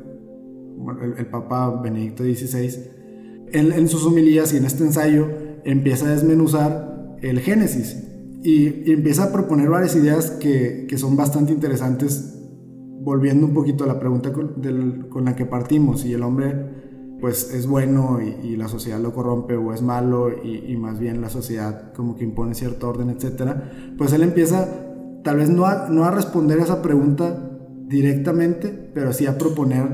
el, 1.16 1.26
Papa 1.28 1.80
Benedicto 1.82 2.22
XVI, 2.22 2.90
en, 3.52 3.88
sus 3.88 4.04
homilías 4.04 4.52
y 4.52 4.58
en 4.58 4.66
este 4.66 4.84
ensayo 4.84 5.28
empieza 5.64 6.08
a 6.08 6.10
desmenuzar 6.10 7.16
el 7.22 7.40
Génesis 7.40 8.04
y, 8.42 8.92
empieza 8.92 9.24
a 9.24 9.32
proponer 9.32 9.70
varias 9.70 9.96
ideas 9.96 10.32
que, 10.32 10.84
que, 10.86 10.98
son 10.98 11.16
bastante 11.16 11.54
interesantes, 11.54 12.38
volviendo 13.00 13.46
un 13.46 13.54
poquito 13.54 13.84
a 13.84 13.86
la 13.86 13.98
pregunta 13.98 14.30
con, 14.34 15.08
con 15.08 15.24
la 15.24 15.34
que 15.36 15.46
partimos, 15.46 16.02
si 16.02 16.12
el 16.12 16.22
hombre 16.22 16.81
pues 17.22 17.54
es 17.54 17.68
bueno 17.68 18.18
y, 18.20 18.56
la 18.56 18.66
sociedad 18.66 18.98
lo 18.98 19.14
corrompe 19.14 19.54
o 19.56 19.72
es 19.72 19.80
malo 19.80 20.28
y, 20.42 20.76
más 20.76 20.98
bien 20.98 21.20
la 21.20 21.30
sociedad 21.30 21.92
como 21.94 22.16
que 22.16 22.24
impone 22.24 22.56
cierto 22.56 22.88
orden, 22.88 23.10
etcétera, 23.10 23.70
pues 23.96 24.12
él 24.12 24.24
empieza 24.24 24.68
tal 25.22 25.36
vez 25.36 25.48
no 25.48 25.66
a, 25.66 25.88
no 25.88 26.04
a 26.04 26.10
responder 26.10 26.58
esa 26.58 26.82
pregunta 26.82 27.48
directamente, 27.86 28.70
pero 28.92 29.12
sí 29.12 29.26
a 29.26 29.38
proponer 29.38 29.86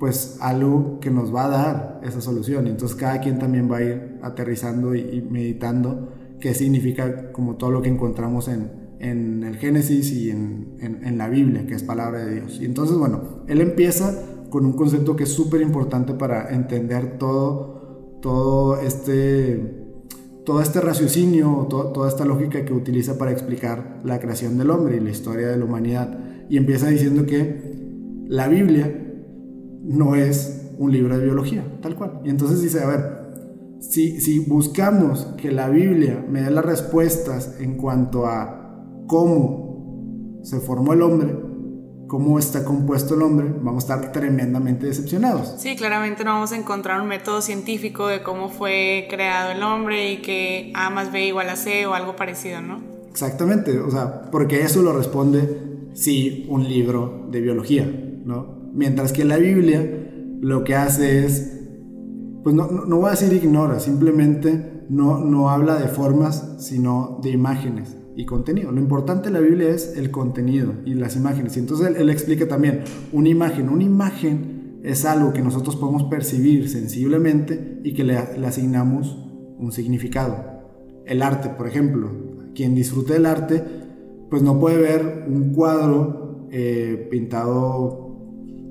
pues 0.00 0.38
algo 0.40 0.98
que 0.98 1.10
nos 1.10 1.32
va 1.32 1.44
a 1.44 1.48
dar 1.48 2.00
esa 2.02 2.22
solución. 2.22 2.68
Entonces 2.68 2.96
cada 2.96 3.20
quien 3.20 3.38
también 3.38 3.70
va 3.70 3.76
a 3.76 3.82
ir 3.82 4.18
aterrizando 4.22 4.94
y, 4.94 5.20
meditando 5.30 6.08
qué 6.40 6.54
significa 6.54 7.32
como 7.32 7.56
todo 7.56 7.70
lo 7.70 7.82
que 7.82 7.90
encontramos 7.90 8.48
en, 8.48 8.70
en 8.98 9.44
el 9.44 9.56
Génesis 9.58 10.10
y 10.10 10.30
en, 10.30 10.78
en 10.80 11.18
la 11.18 11.28
Biblia, 11.28 11.66
que 11.66 11.74
es 11.74 11.82
palabra 11.82 12.24
de 12.24 12.36
Dios. 12.36 12.58
Y 12.62 12.64
entonces, 12.64 12.96
bueno, 12.96 13.44
él 13.46 13.60
empieza 13.60 14.14
con 14.54 14.66
un 14.66 14.74
concepto 14.74 15.16
que 15.16 15.24
es 15.24 15.30
súper 15.30 15.62
importante 15.62 16.14
para 16.14 16.54
entender 16.54 17.18
todo, 17.18 18.20
todo 18.22 18.78
este 18.78 19.82
todo 20.44 20.60
este 20.60 20.80
raciocinio, 20.80 21.66
toda 21.68 22.08
esta 22.08 22.24
lógica 22.24 22.64
que 22.64 22.72
utiliza 22.72 23.18
para 23.18 23.32
explicar 23.32 24.00
la 24.04 24.20
creación 24.20 24.56
del 24.56 24.70
hombre 24.70 24.98
y 24.98 25.00
la 25.00 25.10
historia 25.10 25.48
de 25.48 25.56
la 25.56 25.64
humanidad. 25.64 26.46
Y 26.48 26.56
empieza 26.56 26.86
diciendo 26.86 27.26
que 27.26 28.24
la 28.28 28.46
Biblia 28.46 28.96
no 29.82 30.14
es 30.14 30.70
un 30.78 30.92
libro 30.92 31.18
de 31.18 31.24
biología, 31.24 31.64
tal 31.82 31.96
cual. 31.96 32.20
Y 32.24 32.30
entonces 32.30 32.62
dice, 32.62 32.80
a 32.80 32.86
ver, 32.86 33.80
si, 33.80 34.20
si 34.20 34.38
buscamos 34.38 35.34
que 35.36 35.50
la 35.50 35.68
Biblia 35.68 36.24
me 36.30 36.42
dé 36.42 36.52
las 36.52 36.64
respuestas 36.64 37.56
en 37.58 37.76
cuanto 37.76 38.26
a 38.26 39.02
cómo 39.08 40.38
se 40.44 40.60
formó 40.60 40.92
el 40.92 41.02
hombre, 41.02 41.43
cómo 42.14 42.38
está 42.38 42.64
compuesto 42.64 43.16
el 43.16 43.22
hombre, 43.22 43.52
vamos 43.60 43.90
a 43.90 43.96
estar 43.96 44.12
tremendamente 44.12 44.86
decepcionados. 44.86 45.56
Sí, 45.58 45.74
claramente 45.74 46.22
no 46.22 46.30
vamos 46.30 46.52
a 46.52 46.56
encontrar 46.56 47.00
un 47.00 47.08
método 47.08 47.42
científico 47.42 48.06
de 48.06 48.22
cómo 48.22 48.50
fue 48.50 49.08
creado 49.10 49.50
el 49.50 49.60
hombre 49.64 50.12
y 50.12 50.22
que 50.22 50.70
A 50.76 50.90
más 50.90 51.10
B 51.10 51.26
igual 51.26 51.48
a 51.50 51.56
C 51.56 51.86
o 51.86 51.94
algo 51.94 52.14
parecido, 52.14 52.62
¿no? 52.62 52.80
Exactamente, 53.10 53.80
o 53.80 53.90
sea, 53.90 54.30
porque 54.30 54.60
eso 54.60 54.80
lo 54.82 54.92
responde 54.92 55.58
sí 55.94 56.46
un 56.48 56.68
libro 56.68 57.26
de 57.32 57.40
biología, 57.40 57.92
¿no? 58.24 58.70
Mientras 58.72 59.12
que 59.12 59.24
la 59.24 59.38
Biblia 59.38 59.84
lo 60.40 60.62
que 60.62 60.76
hace 60.76 61.26
es, 61.26 61.64
pues 62.44 62.54
no, 62.54 62.68
no, 62.68 62.84
no 62.84 62.98
voy 62.98 63.08
a 63.08 63.10
decir 63.10 63.32
ignora, 63.32 63.80
simplemente 63.80 64.84
no, 64.88 65.18
no 65.18 65.50
habla 65.50 65.80
de 65.80 65.88
formas, 65.88 66.58
sino 66.60 67.18
de 67.24 67.30
imágenes 67.30 67.96
y 68.16 68.24
contenido. 68.26 68.72
Lo 68.72 68.80
importante 68.80 69.28
de 69.28 69.32
la 69.32 69.40
Biblia 69.40 69.70
es 69.70 69.96
el 69.96 70.10
contenido 70.10 70.74
y 70.84 70.94
las 70.94 71.16
imágenes. 71.16 71.56
Y 71.56 71.60
entonces 71.60 71.94
él, 71.96 72.10
explica 72.10 72.46
también 72.46 72.82
una 73.12 73.28
imagen. 73.28 73.68
Una 73.68 73.84
imagen 73.84 74.80
es 74.82 75.04
algo 75.04 75.32
que 75.32 75.42
nosotros 75.42 75.76
podemos 75.76 76.04
percibir 76.04 76.68
sensiblemente 76.68 77.80
y 77.82 77.94
que 77.94 78.04
le, 78.04 78.16
asignamos 78.16 79.18
un 79.58 79.72
significado. 79.72 80.36
El 81.06 81.22
arte, 81.22 81.50
por 81.50 81.66
ejemplo. 81.66 82.10
Quien 82.54 82.74
disfrute 82.74 83.14
del 83.14 83.26
arte, 83.26 83.64
pues 84.30 84.42
no 84.42 84.60
puede 84.60 84.78
ver 84.78 85.24
un 85.28 85.52
cuadro 85.52 86.46
eh, 86.52 87.08
pintado 87.10 88.04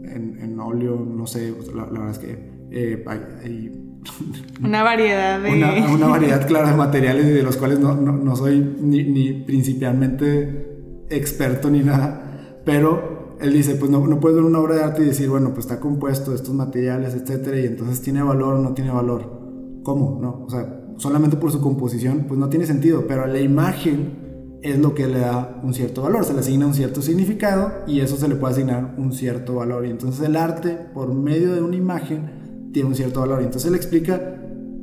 en, 0.06 0.60
óleo, 0.60 0.96
no 1.04 1.26
sé, 1.26 1.54
la, 1.76 1.86
verdad 1.86 2.12
es 2.12 2.20
que 2.20 2.38
eh, 2.72 3.04
hay 3.44 3.83
una 4.64 4.84
variedad 4.84 5.42
de... 5.42 5.52
Una, 5.52 6.08
variedad 6.08 6.48
clara 6.48 6.72
de 6.72 6.78
materiales 6.78 7.26
de 7.26 7.44
los 7.44 7.58
cuales 7.58 7.80
no, 7.80 7.96
no, 7.96 8.36
soy 8.36 8.60
ni, 8.82 9.04
ni, 9.04 9.34
principalmente 9.34 11.06
experto 11.10 11.70
ni 11.70 11.82
nada, 11.82 12.60
pero 12.66 13.38
él 13.40 13.54
dice, 13.54 13.76
pues 13.76 13.92
no, 13.92 14.06
no 14.08 14.20
puedes 14.20 14.38
ver 14.38 14.46
una 14.46 14.60
obra 14.60 14.76
de 14.76 14.84
arte 14.84 15.02
y 15.04 15.06
decir, 15.06 15.30
bueno, 15.30 15.54
pues 15.54 15.66
está 15.66 15.80
compuesto 15.80 16.32
de 16.32 16.38
estos 16.38 16.54
materiales, 16.54 17.14
etcétera, 17.14 17.60
y 17.60 17.66
entonces 17.66 18.02
tiene 18.02 18.24
valor 18.24 18.56
o 18.56 18.60
no 18.60 18.74
tiene 18.74 18.92
valor. 18.92 19.82
¿Cómo? 19.84 20.18
No, 20.22 20.46
o 20.46 20.50
sea, 20.50 20.82
solamente 20.98 21.36
por 21.36 21.52
su 21.52 21.60
composición, 21.60 22.26
pues 22.28 22.40
no 22.40 22.50
tiene 22.50 22.66
sentido, 22.66 23.06
pero 23.08 23.28
la 23.28 23.40
imagen 23.40 24.24
es 24.62 24.80
lo 24.80 24.96
que 24.96 25.08
le 25.08 25.20
da 25.20 25.60
un 25.62 25.74
cierto 25.74 26.04
valor, 26.04 26.24
se 26.24 26.34
le 26.34 26.40
asigna 26.40 26.66
un 26.66 26.74
cierto 26.74 27.02
significado 27.02 27.84
y 27.86 28.00
eso 28.00 28.16
se 28.16 28.30
le 28.30 28.36
puede 28.36 28.54
asignar 28.54 28.96
un 28.98 29.12
cierto 29.12 29.56
valor. 29.56 29.86
Y 29.86 29.90
entonces 29.90 30.26
el 30.26 30.38
arte, 30.38 30.78
por 30.94 31.14
medio 31.14 31.54
de 31.54 31.62
una 31.62 31.76
imagen, 31.76 32.43
tiene 32.74 32.90
un 32.90 32.96
cierto 32.96 33.22
valor. 33.22 33.42
Entonces 33.42 33.70
él 33.70 33.76
explica 33.76 34.42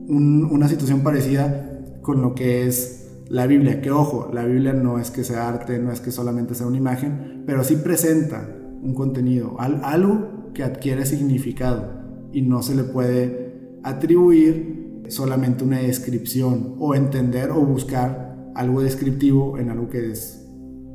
una 0.08 0.68
situación 0.68 1.02
parecida 1.02 1.98
con 2.02 2.22
lo 2.22 2.34
que 2.34 2.66
es 2.66 3.10
la 3.28 3.46
Biblia, 3.46 3.80
que 3.80 3.90
ojo, 3.90 4.30
la 4.32 4.44
Biblia 4.44 4.72
no 4.72 4.98
es 4.98 5.10
que 5.10 5.22
sea 5.22 5.48
arte, 5.48 5.78
no 5.78 5.92
es 5.92 6.00
que 6.00 6.10
solamente 6.10 6.54
sea 6.54 6.66
una 6.66 6.78
imagen, 6.78 7.44
pero 7.46 7.62
sí 7.62 7.76
presenta 7.76 8.56
un 8.82 8.94
contenido, 8.94 9.56
algo 9.60 10.50
que 10.52 10.64
adquiere 10.64 11.06
significado 11.06 12.00
y 12.32 12.42
no 12.42 12.62
se 12.62 12.74
le 12.74 12.82
puede 12.82 13.78
atribuir 13.84 15.04
solamente 15.08 15.64
una 15.64 15.78
descripción 15.78 16.76
o 16.78 16.94
entender 16.94 17.50
o 17.50 17.60
buscar 17.60 18.52
algo 18.54 18.82
descriptivo 18.82 19.58
en 19.58 19.70
algo 19.70 19.88
que 19.88 20.10
es 20.10 20.48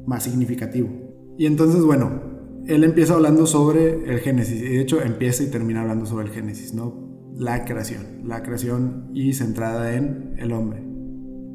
más 0.05 0.23
significativo. 0.23 0.89
Y 1.37 1.45
entonces, 1.45 1.83
bueno, 1.83 2.34
él 2.67 2.83
empieza 2.83 3.13
hablando 3.13 3.45
sobre 3.45 4.11
el 4.11 4.19
Génesis, 4.19 4.61
y 4.61 4.65
de 4.65 4.81
hecho 4.81 5.01
empieza 5.01 5.43
y 5.43 5.47
termina 5.47 5.81
hablando 5.81 6.05
sobre 6.05 6.25
el 6.25 6.31
Génesis, 6.31 6.73
¿no? 6.73 6.93
La 7.37 7.65
creación, 7.65 8.21
la 8.23 8.41
creación 8.43 9.09
y 9.13 9.33
centrada 9.33 9.95
en 9.95 10.35
el 10.37 10.51
hombre, 10.51 10.83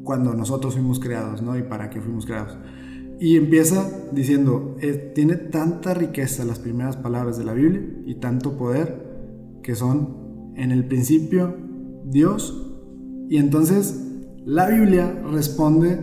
cuando 0.03 0.33
nosotros 0.33 0.73
fuimos 0.75 0.99
creados, 0.99 1.41
¿no? 1.41 1.57
Y 1.57 1.63
para 1.63 1.89
qué 1.89 1.99
fuimos 1.99 2.25
creados. 2.25 2.57
Y 3.19 3.35
empieza 3.35 3.87
diciendo, 4.11 4.77
eh, 4.81 5.11
tiene 5.13 5.35
tanta 5.35 5.93
riqueza 5.93 6.45
las 6.45 6.59
primeras 6.59 6.97
palabras 6.97 7.37
de 7.37 7.43
la 7.43 7.53
Biblia 7.53 7.81
y 8.05 8.15
tanto 8.15 8.57
poder 8.57 9.59
que 9.61 9.75
son 9.75 10.53
en 10.55 10.71
el 10.71 10.85
principio 10.85 11.55
Dios. 12.05 12.73
Y 13.29 13.37
entonces 13.37 14.01
la 14.43 14.69
Biblia 14.69 15.21
responde 15.31 15.99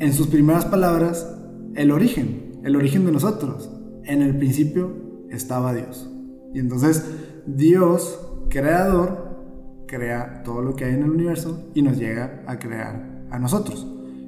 en 0.00 0.12
sus 0.12 0.26
primeras 0.26 0.66
palabras 0.66 1.34
el 1.76 1.90
origen, 1.92 2.60
el 2.62 2.76
origen 2.76 3.06
de 3.06 3.12
nosotros. 3.12 3.70
En 4.04 4.22
el 4.22 4.36
principio 4.36 4.92
estaba 5.30 5.74
Dios. 5.74 6.10
Y 6.54 6.58
entonces 6.58 7.04
Dios, 7.46 8.20
creador, 8.48 9.84
crea 9.86 10.42
todo 10.44 10.62
lo 10.62 10.76
que 10.76 10.84
hay 10.84 10.94
en 10.94 11.02
el 11.02 11.10
universo 11.10 11.70
y 11.74 11.82
nos 11.82 11.98
llega 11.98 12.42
a 12.46 12.58
crear 12.58 13.26
a 13.30 13.38
nosotros. 13.38 13.86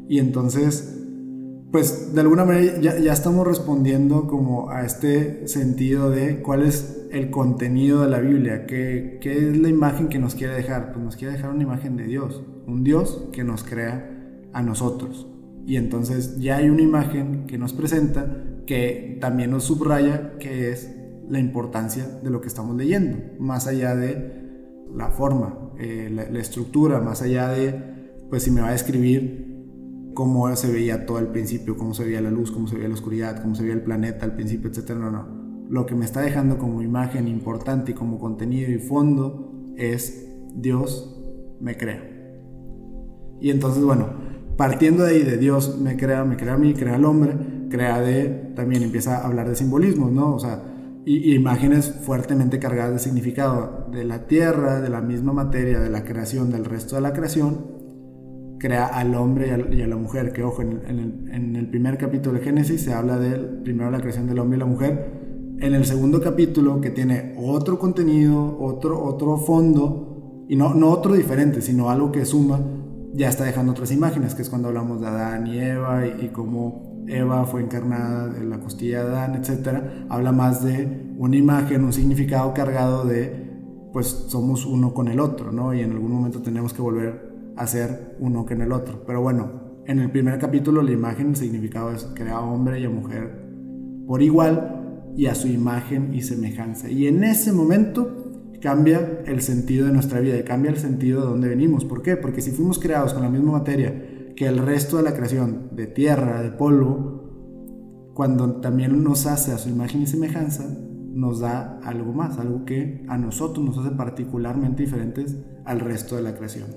Y 0.09 0.19
entonces 0.19 1.03
pues 1.73 2.15
de 2.15 2.21
alguna 2.21 2.45
manera 2.45 2.79
ya, 2.81 3.13
estamos 3.13 3.47
respondiendo 3.47 4.27
como 4.27 4.69
a 4.71 4.85
este 4.85 5.49
sentido 5.49 6.11
de 6.11 6.43
cuál 6.43 6.63
es 6.63 7.09
el 7.11 7.31
contenido 7.31 8.03
de 8.03 8.11
la 8.11 8.21
Biblia, 8.21 8.67
¿Qué, 8.67 9.19
qué, 9.23 9.49
es 9.49 9.57
la 9.57 9.71
imagen 9.71 10.09
que 10.09 10.19
nos 10.19 10.35
quiere 10.35 10.53
dejar. 10.53 10.93
Pues 10.93 11.03
nos 11.03 11.17
quiere 11.17 11.33
dejar 11.33 11.51
una 11.51 11.63
imagen 11.63 11.97
de 11.97 12.05
Dios, 12.05 12.43
un 12.67 12.85
Dios 12.85 13.27
que 13.33 13.43
nos 13.43 13.65
crea 13.65 14.11
a 14.53 14.63
nosotros. 14.63 15.27
Y 15.65 15.77
entonces 15.77 16.39
ya 16.39 16.57
hay 16.57 16.69
una 16.69 16.83
imagen 16.83 17.47
que 17.47 17.57
nos 17.57 17.73
presenta 17.73 18.45
que 18.67 19.19
también 19.21 19.51
nos 19.51 19.65
subraya 19.65 20.39
que 20.39 20.71
es 20.71 20.95
la 21.29 21.39
importancia 21.39 22.07
de 22.23 22.31
lo 22.31 22.41
que 22.41 22.49
estamos 22.49 22.77
leyendo, 22.77 23.19
más 23.39 23.67
allá 23.67 23.95
de 23.95 24.43
la 24.95 25.11
forma, 25.11 25.73
eh, 25.79 26.11
la, 26.11 26.39
estructura, 26.39 27.01
más 27.01 27.23
allá 27.23 27.49
de, 27.49 27.75
pues 28.29 28.43
si 28.43 28.51
me 28.51 28.61
va 28.61 28.69
a 28.69 28.75
escribir 28.75 29.51
cómo 30.15 30.55
se 30.57 30.71
veía 30.71 31.07
todo 31.07 31.19
al 31.19 31.29
principio, 31.29 31.77
cómo 31.77 31.95
se 31.95 32.05
veía 32.05 32.21
la 32.21 32.31
luz, 32.31 32.51
cómo 32.51 32.69
se 32.69 32.75
veía 32.75 32.89
la 32.89 32.95
oscuridad, 32.95 33.41
cómo 33.41 33.55
se 33.55 33.63
veía 33.63 33.75
el 33.75 33.83
planeta 33.83 34.27
al 34.27 34.35
principio, 34.35 34.71
etc. 34.71 34.91
No, 34.91 35.11
no. 35.11 35.43
Lo 35.69 35.87
que 35.87 35.95
me 35.95 36.05
está 36.05 36.21
dejando 36.21 36.59
como 36.59 36.83
imagen 36.83 37.29
importante 37.29 37.93
y 37.93 37.95
como 37.95 38.19
contenido 38.19 38.71
y 38.71 38.79
fondo 38.79 39.73
es 39.77 40.29
Dios 40.55 41.19
me 41.61 41.77
crea. 41.77 42.03
Y 43.41 43.51
entonces, 43.51 43.83
bueno, 43.83 44.09
partiendo 44.57 45.05
de 45.05 45.13
ahí 45.13 45.23
de 45.23 45.39
Dios 45.39 45.79
me 45.81 45.97
crea, 45.97 46.25
me 46.25 46.37
crea 46.37 46.55
a 46.55 46.59
mí, 46.59 46.75
crea 46.75 46.97
al 46.97 47.05
hombre, 47.05 47.35
crea 47.73 48.01
de, 48.01 48.53
también 48.55 48.83
empieza 48.83 49.17
a 49.19 49.27
hablar 49.27 49.49
de 49.49 49.57
simbolismos, 49.57 50.13
¿no? 50.13 50.35
O 50.35 50.39
sea, 50.39 50.63
y, 51.05 51.35
imágenes 51.35 51.91
fuertemente 52.03 52.59
cargadas 52.59 52.93
de 52.93 52.99
significado 52.99 53.89
de 53.91 54.05
la 54.05 54.27
tierra, 54.27 54.81
de 54.81 54.91
la 54.91 55.01
misma 55.01 55.33
materia, 55.33 55.81
de 55.81 55.89
la 55.89 56.05
creación, 56.05 56.53
del 56.53 56.67
resto 56.67 56.97
de 56.97 57.01
la 57.01 57.13
creación, 57.15 57.73
crea 58.61 58.87
al 58.87 59.15
hombre 59.15 59.49
y 59.73 59.83
a, 59.83 59.87
la 59.87 59.97
mujer, 59.97 60.33
que 60.33 60.45
ojo, 60.45 60.63
en, 60.63 61.57
el, 61.57 61.69
primer 61.69 61.99
capítulo 61.99 62.39
de 62.39 62.45
Génesis 62.45 62.83
se 62.83 62.93
habla 62.93 63.19
de 63.19 63.39
primero 63.65 63.91
la 63.91 64.01
creación 64.01 64.27
del 64.29 64.39
hombre 64.39 64.59
y 64.59 64.61
la 64.61 64.67
mujer, 64.67 65.23
en 65.59 65.75
el 65.75 65.85
segundo 65.85 66.21
capítulo 66.21 66.81
que 66.81 66.91
tiene 66.91 67.35
otro 67.39 67.79
contenido, 67.79 68.59
otro, 68.61 69.03
otro 69.03 69.39
fondo, 69.39 70.45
y 70.49 70.57
no, 70.57 70.75
no 70.75 70.91
otro 70.91 71.15
diferente, 71.15 71.63
sino 71.63 71.89
algo 71.89 72.13
que 72.13 72.27
suma, 72.27 72.61
ya 73.15 73.29
está 73.29 73.45
dejando 73.45 73.73
otras 73.73 73.91
imágenes, 73.91 74.35
que 74.35 74.43
es 74.43 74.51
cuando 74.51 74.69
hablamos 74.69 75.01
de 75.01 75.07
Adán 75.07 75.47
y 75.47 75.59
Eva 75.59 76.07
y, 76.07 76.27
y 76.27 76.29
cómo 76.29 76.92
Eva 77.07 77.45
fue 77.47 77.63
encarnada 77.63 78.29
de 78.29 78.45
la 78.45 78.59
costilla 78.59 79.05
de 79.05 79.11
Adán, 79.11 79.35
etc. 79.35 79.83
Habla 80.09 80.33
más 80.33 80.63
de 80.63 81.13
una 81.19 81.37
imagen, 81.37 81.85
un 81.85 81.93
significado 81.93 82.55
cargado 82.55 83.05
de, 83.05 83.51
pues 83.93 84.07
somos 84.29 84.67
uno 84.67 84.95
con 84.95 85.09
el 85.09 85.21
otro, 85.21 85.53
¿no? 85.53 85.75
Y 85.75 85.81
en 85.81 85.93
algún 85.93 86.13
momento 86.13 86.41
tenemos 86.41 86.73
que 86.73 86.83
volver 86.83 87.33
hacer 87.57 88.17
uno 88.21 88.47
que 88.47 88.55
en 88.55 88.63
el 88.63 88.73
otro. 88.73 89.03
Pero 89.07 89.21
bueno, 89.23 89.83
en 89.87 89.99
el 89.99 90.11
primer 90.11 90.39
capítulo 90.39 90.83
la 90.83 90.93
imagen, 90.93 91.31
el 91.31 91.37
significado 91.37 91.93
es 91.93 92.09
crear 92.15 92.37
a 92.37 92.41
hombre 92.41 92.81
y 92.81 92.85
a 92.85 92.91
mujer 92.91 93.43
por 94.07 94.23
igual 94.23 95.13
y 95.17 95.27
a 95.27 95.35
su 95.35 95.49
imagen 95.49 96.15
y 96.15 96.23
semejanza. 96.23 96.89
Y 96.89 97.07
en 97.07 97.25
ese 97.25 97.53
momento 97.53 98.31
cambia 98.61 99.23
el 99.27 99.43
sentido 99.43 99.87
de 99.87 99.93
nuestra 99.93 100.21
vida 100.21 100.39
y 100.39 100.43
cambia 100.45 100.71
el 100.71 100.77
sentido 100.77 101.21
de 101.23 101.27
dónde 101.27 101.49
venimos. 101.49 101.85
¿Por 101.85 102.03
qué? 102.03 102.17
Porque 102.17 102.41
si 102.41 102.53
fuimos 102.53 102.79
creados 102.79 103.13
con 103.13 103.23
la 103.23 103.29
misma 103.29 103.53
materia 103.53 104.12
que 104.37 104.47
el 104.47 104.59
resto 104.59 104.97
de 104.97 105.03
la 105.03 105.15
creación, 105.15 105.71
de 105.73 105.87
tierra, 105.87 106.43
de 106.43 106.51
polvo, 106.51 108.13
cuando 108.15 108.61
también 108.61 109.03
nos 109.03 109.27
hace 109.27 109.53
a 109.53 109.59
su 109.59 109.69
imagen 109.69 110.03
y 110.03 110.07
semejanza, 110.07 110.65
nos 111.13 111.41
da 111.41 111.79
algo 111.85 112.13
más, 112.13 112.39
algo 112.39 112.65
que 112.65 113.05
a 113.09 113.19
nosotros 113.19 113.65
nos 113.65 113.79
hace 113.79 113.95
particularmente 113.95 114.83
diferentes 114.83 115.37
al 115.65 115.81
resto 115.81 116.17
de 116.17 116.23
la 116.23 116.35
creación. 116.35 116.77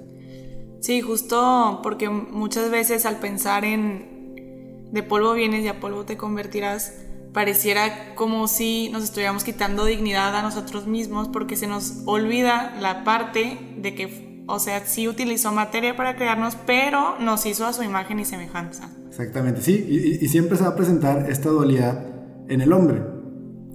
Sí, 0.82 1.02
justo 1.02 1.80
porque 1.82 2.10
muchas 2.10 2.70
veces 2.70 3.06
al 3.06 3.18
pensar 3.18 3.65
en 3.65 4.15
de 4.91 5.04
polvo 5.04 5.34
vienes 5.34 5.63
y 5.63 5.68
a 5.68 5.80
polvo 5.80 6.06
te 6.06 6.15
convertirás, 6.15 6.94
pareciera 7.34 8.15
como 8.15 8.48
si 8.48 8.89
nos 8.91 9.04
estuviéramos 9.04 9.44
quitando 9.44 9.84
dignidad 9.86 10.36
a 10.36 10.41
nosotros 10.41 10.88
mismos 10.88 11.28
porque 11.28 11.58
se 11.58 11.68
nos 11.68 12.04
olvida 12.06 12.78
la 12.80 13.04
parte 13.04 13.76
de 13.78 13.94
que, 13.94 14.35
o 14.47 14.60
sea, 14.60 14.86
sí 14.86 15.08
utilizó 15.08 15.51
materia 15.51 15.95
para 15.95 16.15
crearnos, 16.15 16.55
pero 16.65 17.17
nos 17.19 17.45
hizo 17.45 17.65
a 17.65 17.73
su 17.73 17.84
imagen 17.84 18.19
y 18.19 18.25
semejanza. 18.25 18.89
Exactamente, 19.08 19.62
sí, 19.62 19.86
y, 19.88 20.23
y 20.23 20.27
siempre 20.27 20.58
se 20.58 20.63
va 20.63 20.69
a 20.69 20.75
presentar 20.75 21.29
esta 21.29 21.49
dualidad 21.49 22.05
en 22.49 22.62
el 22.62 22.73
hombre. 22.73 23.01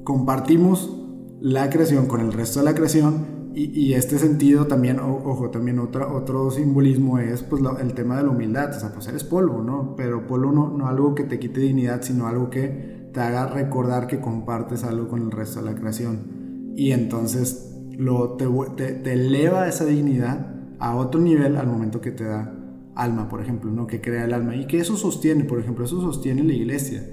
Compartimos 0.04 0.96
la 1.40 1.70
creación 1.70 2.06
con 2.06 2.20
el 2.20 2.32
resto 2.32 2.60
de 2.60 2.66
la 2.66 2.74
creación 2.74 3.40
y, 3.52 3.94
este 3.94 4.18
sentido 4.18 4.68
también, 4.68 5.00
ojo, 5.00 5.50
también 5.50 5.80
otra, 5.80 6.06
otro 6.06 6.52
simbolismo 6.52 7.18
es 7.18 7.42
pues 7.42 7.60
el 7.80 7.94
tema 7.94 8.16
de 8.16 8.22
la 8.22 8.30
humildad, 8.30 8.76
o 8.76 8.78
sea, 8.78 8.92
pues 8.92 9.08
eres 9.08 9.24
polvo, 9.24 9.60
¿no? 9.60 9.96
Pero 9.96 10.26
polvo 10.28 10.52
no, 10.52 10.70
no 10.70 10.86
algo 10.86 11.16
que 11.16 11.24
te 11.24 11.40
quite 11.40 11.60
dignidad, 11.60 12.02
sino 12.02 12.28
algo 12.28 12.48
que 12.48 13.10
te 13.12 13.20
haga 13.20 13.48
recordar 13.48 14.06
que 14.06 14.20
compartes 14.20 14.84
algo 14.84 15.08
con 15.08 15.22
el 15.22 15.32
resto 15.32 15.60
de 15.60 15.66
la 15.66 15.74
creación. 15.74 16.72
Y 16.76 16.92
entonces 16.92 17.74
lo, 17.98 18.36
te, 18.36 18.46
te, 18.92 19.12
eleva 19.12 19.66
esa 19.66 19.84
dignidad 19.84 20.54
a 20.80 20.96
otro 20.96 21.20
nivel 21.20 21.56
al 21.56 21.66
momento 21.66 22.00
que 22.00 22.10
te 22.10 22.24
da 22.24 22.52
alma, 22.94 23.28
por 23.28 23.40
ejemplo, 23.40 23.70
¿no? 23.70 23.86
Que 23.86 24.00
crea 24.00 24.24
el 24.24 24.34
alma. 24.34 24.56
Y 24.56 24.66
que 24.66 24.78
eso 24.78 24.96
sostiene, 24.96 25.44
por 25.44 25.60
ejemplo, 25.60 25.84
eso 25.84 26.00
sostiene 26.00 26.42
la 26.42 26.52
iglesia. 26.52 27.06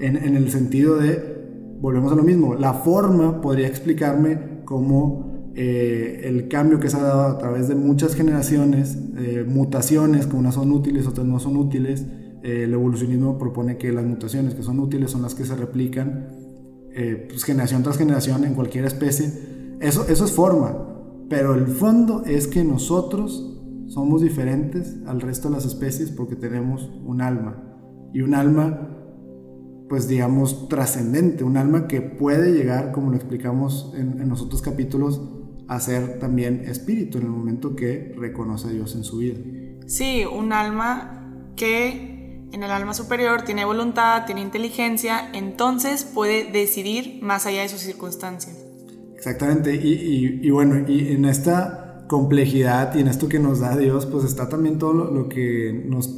En, 0.00 0.16
en 0.16 0.36
el 0.36 0.50
sentido 0.50 0.96
de, 0.96 1.76
volvemos 1.80 2.12
a 2.12 2.16
lo 2.16 2.22
mismo, 2.22 2.54
la 2.54 2.74
forma 2.74 3.40
podría 3.40 3.68
explicarme 3.68 4.62
cómo 4.64 5.34
eh, 5.56 6.22
el 6.24 6.48
cambio 6.48 6.80
que 6.80 6.90
se 6.90 6.96
ha 6.96 7.02
dado 7.02 7.22
a 7.28 7.38
través 7.38 7.68
de 7.68 7.76
muchas 7.76 8.16
generaciones, 8.16 8.98
eh, 9.16 9.44
mutaciones 9.46 10.26
que 10.26 10.34
unas 10.34 10.54
son 10.54 10.72
útiles, 10.72 11.06
otras 11.06 11.26
no 11.26 11.38
son 11.38 11.56
útiles. 11.56 12.06
Eh, 12.42 12.64
el 12.64 12.72
evolucionismo 12.72 13.38
propone 13.38 13.76
que 13.76 13.92
las 13.92 14.04
mutaciones 14.04 14.54
que 14.54 14.62
son 14.62 14.80
útiles 14.80 15.10
son 15.10 15.22
las 15.22 15.34
que 15.34 15.44
se 15.44 15.54
replican 15.54 16.28
pues, 17.28 17.42
generación 17.44 17.82
tras 17.82 17.98
generación 17.98 18.44
en 18.44 18.54
cualquier 18.54 18.84
especie. 18.84 19.30
Eso, 19.80 20.06
eso 20.08 20.24
es 20.24 20.32
forma, 20.32 20.93
pero 21.28 21.54
el 21.54 21.66
fondo 21.66 22.24
es 22.24 22.46
que 22.46 22.64
nosotros 22.64 23.58
somos 23.88 24.22
diferentes 24.22 24.96
al 25.06 25.20
resto 25.20 25.48
de 25.48 25.54
las 25.54 25.64
especies 25.64 26.10
porque 26.10 26.36
tenemos 26.36 26.90
un 27.04 27.20
alma. 27.20 27.62
Y 28.12 28.20
un 28.22 28.34
alma 28.34 28.94
pues 29.88 30.08
digamos, 30.08 30.68
trascendente, 30.68 31.44
un 31.44 31.56
alma 31.56 31.86
que 31.86 32.00
puede 32.00 32.52
llegar, 32.52 32.92
como 32.92 33.10
lo 33.10 33.16
explicamos 33.16 33.92
en, 33.94 34.20
en, 34.20 34.28
los 34.28 34.40
otros 34.40 34.62
capítulos, 34.62 35.20
a 35.68 35.78
ser 35.80 36.18
también 36.18 36.64
espíritu 36.66 37.18
en 37.18 37.24
el 37.24 37.30
momento 37.30 37.76
que 37.76 38.14
reconoce 38.16 38.68
a 38.68 38.70
Dios 38.70 38.94
en 38.94 39.04
su 39.04 39.18
vida. 39.18 39.38
Sí, 39.86 40.24
un 40.24 40.52
alma 40.52 41.52
que 41.56 42.48
en 42.52 42.62
el 42.62 42.70
alma 42.70 42.94
superior 42.94 43.42
tiene 43.42 43.64
voluntad, 43.64 44.24
tiene 44.26 44.40
inteligencia, 44.40 45.30
entonces 45.32 46.04
puede 46.04 46.50
decidir 46.50 47.20
más 47.22 47.46
allá 47.46 47.62
de 47.62 47.68
sus 47.68 47.80
circunstancias. 47.80 48.63
Exactamente, 49.24 49.74
y, 49.74 50.40
y, 50.42 50.50
bueno, 50.50 50.86
y 50.86 51.12
en 51.12 51.24
esta 51.24 52.04
complejidad 52.08 52.94
y 52.94 53.00
en 53.00 53.08
esto 53.08 53.26
que 53.26 53.38
nos 53.38 53.60
da 53.60 53.74
Dios, 53.74 54.04
pues 54.04 54.22
está 54.22 54.50
también 54.50 54.78
todo 54.78 54.92
lo, 54.92 55.30
que 55.30 55.82
nos 55.88 56.08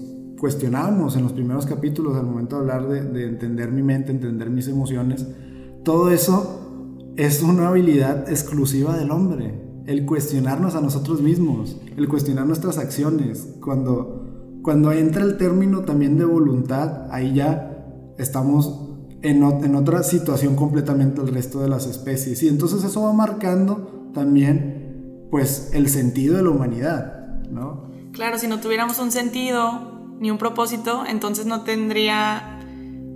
cuestionábamos 0.40 1.14
en 1.14 1.22
los 1.22 1.32
primeros 1.32 1.66
capítulos 1.66 2.16
al 2.16 2.26
momento 2.26 2.56
de 2.56 2.62
hablar 2.62 2.88
de, 2.88 3.02
de 3.02 3.28
entender 3.28 3.70
mi 3.70 3.84
mente, 3.84 4.10
entender 4.10 4.50
mis 4.50 4.66
emociones. 4.66 5.24
Todo 5.84 6.10
eso 6.10 7.12
es 7.16 7.44
una 7.44 7.68
habilidad 7.68 8.28
exclusiva 8.28 8.96
del 8.96 9.12
hombre. 9.12 9.54
El 9.86 10.04
cuestionarnos 10.04 10.74
a 10.74 10.80
nosotros 10.80 11.22
mismos, 11.22 11.80
el 11.96 12.08
cuestionar 12.08 12.44
nuestras 12.44 12.76
acciones. 12.76 13.54
Cuando, 13.62 14.58
cuando 14.62 14.90
entra 14.90 15.22
el 15.22 15.36
término 15.36 15.82
también 15.82 16.18
de 16.18 16.24
voluntad, 16.24 17.06
ahí 17.12 17.34
ya 17.34 18.14
estamos 18.18 18.85
en, 19.26 19.42
en 19.42 19.74
otra 19.74 20.02
situación 20.02 20.54
completamente 20.54 21.20
al 21.20 21.28
resto 21.28 21.60
de 21.60 21.68
las 21.68 21.86
especies. 21.86 22.42
Y 22.42 22.48
entonces 22.48 22.84
eso 22.84 23.02
va 23.02 23.12
marcando 23.12 24.10
también 24.14 25.28
pues 25.30 25.70
el 25.72 25.88
sentido 25.88 26.36
de 26.36 26.42
la 26.42 26.50
humanidad, 26.50 27.40
¿no? 27.50 27.90
Claro, 28.12 28.38
si 28.38 28.46
no 28.46 28.60
tuviéramos 28.60 28.98
un 28.98 29.10
sentido 29.10 30.14
ni 30.20 30.30
un 30.30 30.38
propósito, 30.38 31.04
entonces 31.06 31.46
no 31.46 31.62
tendría 31.62 32.52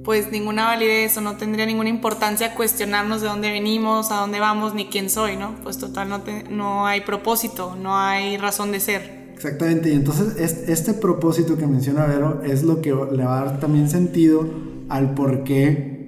pues 0.04 0.32
ninguna 0.32 0.64
validez 0.64 1.16
o 1.16 1.20
no 1.20 1.36
tendría 1.36 1.66
ninguna 1.66 1.88
importancia 1.88 2.54
cuestionarnos 2.54 3.20
de 3.20 3.28
dónde 3.28 3.50
venimos, 3.50 4.10
a 4.10 4.16
dónde 4.16 4.40
vamos, 4.40 4.74
ni 4.74 4.86
quién 4.86 5.10
soy, 5.10 5.36
¿no? 5.36 5.54
Pues 5.62 5.78
total, 5.78 6.08
no, 6.08 6.22
no 6.50 6.86
hay 6.86 7.02
propósito, 7.02 7.76
no 7.76 7.96
hay 7.96 8.36
razón 8.36 8.72
de 8.72 8.80
ser. 8.80 9.30
Exactamente, 9.34 9.90
y 9.90 9.92
entonces 9.92 10.36
este 10.68 10.92
propósito 10.92 11.56
que 11.56 11.66
menciona 11.66 12.04
Vero 12.06 12.42
es 12.44 12.62
lo 12.62 12.82
que 12.82 12.90
le 12.90 13.24
va 13.24 13.40
a 13.40 13.44
dar 13.44 13.60
también 13.60 13.88
sentido 13.88 14.46
al 14.90 15.14
por 15.14 15.44
qué 15.44 15.99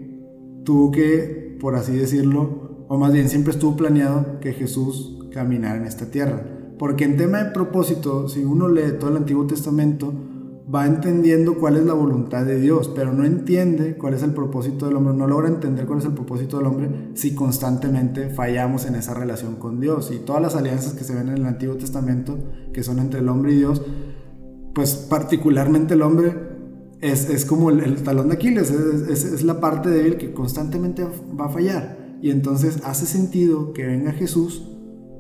tuvo 0.65 0.91
que, 0.91 1.57
por 1.61 1.75
así 1.75 1.97
decirlo, 1.97 2.85
o 2.89 2.99
más 2.99 3.13
bien 3.13 3.29
siempre 3.29 3.53
estuvo 3.53 3.77
planeado 3.77 4.41
que 4.41 4.53
Jesús 4.53 5.19
caminara 5.33 5.77
en 5.77 5.87
esta 5.87 6.11
tierra. 6.11 6.45
Porque 6.79 7.05
en 7.05 7.17
tema 7.17 7.43
de 7.43 7.51
propósito, 7.51 8.29
si 8.29 8.45
uno 8.45 8.69
lee 8.69 8.99
todo 8.99 9.11
el 9.11 9.17
Antiguo 9.17 9.47
Testamento, 9.47 10.13
va 10.73 10.87
entendiendo 10.87 11.59
cuál 11.59 11.77
es 11.77 11.85
la 11.85 11.93
voluntad 11.93 12.45
de 12.45 12.59
Dios, 12.59 12.91
pero 12.95 13.13
no 13.13 13.25
entiende 13.25 13.97
cuál 13.97 14.15
es 14.15 14.23
el 14.23 14.33
propósito 14.33 14.87
del 14.87 14.97
hombre, 14.97 15.15
no 15.15 15.27
logra 15.27 15.49
entender 15.49 15.87
cuál 15.87 15.99
es 15.99 16.05
el 16.05 16.13
propósito 16.13 16.59
del 16.59 16.67
hombre 16.67 17.11
si 17.15 17.35
constantemente 17.35 18.31
fallamos 18.31 18.87
en 18.87 18.95
esa 18.95 19.15
relación 19.15 19.57
con 19.57 19.81
Dios. 19.81 20.11
Y 20.13 20.21
todas 20.21 20.43
las 20.43 20.57
alianzas 20.57 20.95
que 20.95 21.05
se 21.05 21.15
ven 21.15 21.29
en 21.29 21.39
el 21.39 21.47
Antiguo 21.47 21.77
Testamento, 21.77 22.39
que 22.73 22.83
son 22.83 22.99
entre 22.99 23.21
el 23.21 23.29
hombre 23.29 23.53
y 23.53 23.57
Dios, 23.57 23.83
pues 24.75 24.95
particularmente 24.95 25.95
el 25.95 26.03
hombre 26.03 26.52
es, 27.03 27.29
es 27.29 27.45
como 27.45 27.69
el, 27.69 28.03
talón 28.03 28.29
de 28.29 28.37
Aquiles, 28.37 28.71
es, 28.71 29.25
es, 29.25 29.43
la 29.43 29.61
parte 29.61 29.91
débil 29.91 30.17
que 30.17 30.33
constantemente 30.33 31.07
va 31.39 31.47
a 31.47 31.51
fallar. 31.51 32.17
Y 32.23 32.31
entonces 32.31 32.79
hace 32.85 33.05
sentido 33.05 33.75
que 33.75 33.85
venga 33.85 34.13
Jesús, 34.13 34.71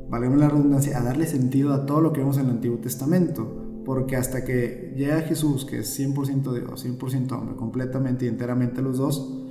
valga 0.09 0.35
la 0.37 0.49
redundancia, 0.49 0.97
a 0.97 1.03
darle 1.03 1.27
sentido 1.27 1.75
a 1.75 1.85
todo 1.85 2.01
lo 2.01 2.15
que 2.15 2.21
vemos 2.21 2.39
en 2.39 2.47
el 2.47 2.53
Antiguo 2.53 2.79
Testamento 2.79 3.63
porque 3.85 4.17
hasta 4.17 4.45
que 4.45 4.95
llega 4.97 5.21
Jesús, 5.23 5.65
que 5.65 5.81
es 5.81 5.99
100% 5.99 6.53
Dios, 6.53 6.87
100% 6.87 7.33
hombre, 7.33 7.57
completamente 7.57 8.27
y 8.27 8.29
enteramente 8.29 8.83
los 8.83 8.99
dos, 8.99 9.43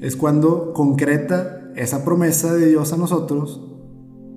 es 0.00 0.16
cuando 0.16 0.72
concreta 0.72 1.72
esa 1.76 2.04
promesa 2.04 2.54
de 2.54 2.68
Dios 2.68 2.92
a 2.92 2.96
nosotros 2.96 3.60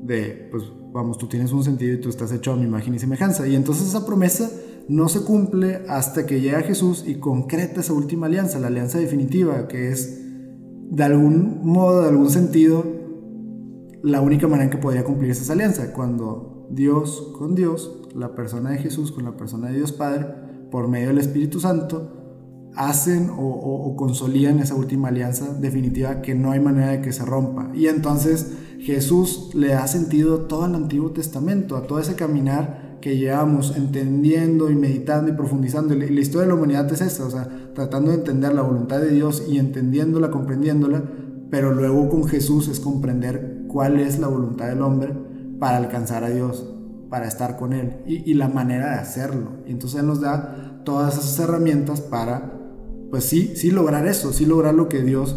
de, 0.03 0.47
pues 0.51 0.63
vamos, 0.91 1.17
tú 1.17 1.27
tienes 1.27 1.51
un 1.51 1.63
sentido 1.63 1.93
y 1.93 2.01
tú 2.01 2.09
estás 2.09 2.31
hecho 2.31 2.51
a 2.51 2.55
mi 2.55 2.63
imagen 2.63 2.93
y 2.95 2.99
semejanza. 2.99 3.47
Y 3.47 3.55
entonces 3.55 3.87
esa 3.87 4.05
promesa 4.05 4.49
no 4.87 5.07
se 5.09 5.21
cumple 5.21 5.81
hasta 5.87 6.25
que 6.25 6.41
llega 6.41 6.61
Jesús 6.61 7.03
y 7.07 7.15
concreta 7.15 7.81
esa 7.81 7.93
última 7.93 8.27
alianza, 8.27 8.59
la 8.59 8.67
alianza 8.67 8.99
definitiva, 8.99 9.67
que 9.67 9.91
es 9.91 10.21
de 10.89 11.03
algún 11.03 11.65
modo, 11.65 12.01
de 12.01 12.09
algún 12.09 12.29
sentido, 12.29 12.85
la 14.03 14.21
única 14.21 14.47
manera 14.47 14.65
en 14.65 14.69
que 14.69 14.77
podría 14.77 15.03
cumplirse 15.03 15.43
esa 15.43 15.53
alianza, 15.53 15.93
cuando 15.93 16.67
Dios 16.69 17.33
con 17.37 17.55
Dios 17.55 17.99
la 18.15 18.35
persona 18.35 18.71
de 18.71 18.77
Jesús 18.77 19.11
con 19.11 19.23
la 19.23 19.37
persona 19.37 19.69
de 19.69 19.77
Dios 19.77 19.91
Padre, 19.91 20.27
por 20.69 20.87
medio 20.87 21.07
del 21.07 21.17
Espíritu 21.19 21.59
Santo, 21.59 22.23
hacen 22.75 23.29
o, 23.35 23.95
consolidan 23.95 24.59
esa 24.59 24.75
última 24.75 25.09
alianza 25.09 25.53
definitiva 25.53 26.21
que 26.21 26.33
no 26.33 26.51
hay 26.51 26.59
manera 26.59 26.89
de 26.89 27.01
que 27.01 27.13
se 27.13 27.23
rompa. 27.23 27.71
Y 27.73 27.87
entonces 27.87 28.51
Jesús 28.79 29.51
le 29.53 29.69
da 29.69 29.87
sentido 29.87 30.41
todo 30.41 30.65
el 30.65 30.75
Antiguo 30.75 31.11
Testamento, 31.11 31.75
a 31.75 31.83
todo 31.87 31.99
ese 31.99 32.15
caminar 32.15 32.92
que 33.03 33.17
llevamos 33.17 33.75
entendiendo 33.75 34.71
y 34.71 34.75
meditando 34.75 35.29
y 35.29 35.35
profundizando. 35.35 35.93
La 35.93 36.05
historia 36.05 36.43
de 36.43 36.47
la 36.47 36.55
humanidad 36.55 36.89
es 36.93 37.01
esta, 37.01 37.25
o 37.25 37.29
sea, 37.29 37.49
tratando 37.75 38.11
de 38.11 38.17
entender 38.19 38.53
la 38.53 38.61
voluntad 38.61 39.01
de 39.01 39.09
Dios 39.09 39.43
y 39.45 39.57
entendiéndola, 39.57 40.31
comprendiéndola, 40.31 41.03
pero 41.49 41.73
luego 41.73 42.07
con 42.07 42.23
Jesús 42.23 42.69
es 42.69 42.79
comprender 42.79 43.65
cuál 43.67 43.99
es 43.99 44.19
la 44.19 44.29
voluntad 44.29 44.67
del 44.67 44.81
hombre 44.81 45.11
para 45.59 45.75
alcanzar 45.75 46.23
a 46.23 46.29
Dios 46.29 46.65
para 47.09 47.27
estar 47.27 47.57
con 47.57 47.73
Él 47.73 47.97
y, 48.07 48.33
la 48.35 48.47
manera 48.47 48.91
de 48.91 48.95
hacerlo. 48.95 49.51
Y 49.67 49.71
entonces 49.71 49.99
Él 49.99 50.07
nos 50.07 50.21
da 50.21 50.81
todas 50.85 51.17
esas 51.17 51.37
herramientas 51.41 51.99
para, 51.99 52.57
pues 53.11 53.25
sí, 53.25 53.51
sí 53.57 53.69
lograr 53.69 54.07
eso, 54.07 54.31
sí 54.31 54.45
lograr 54.45 54.75
lo 54.75 54.87
que 54.87 55.01
Dios 55.01 55.35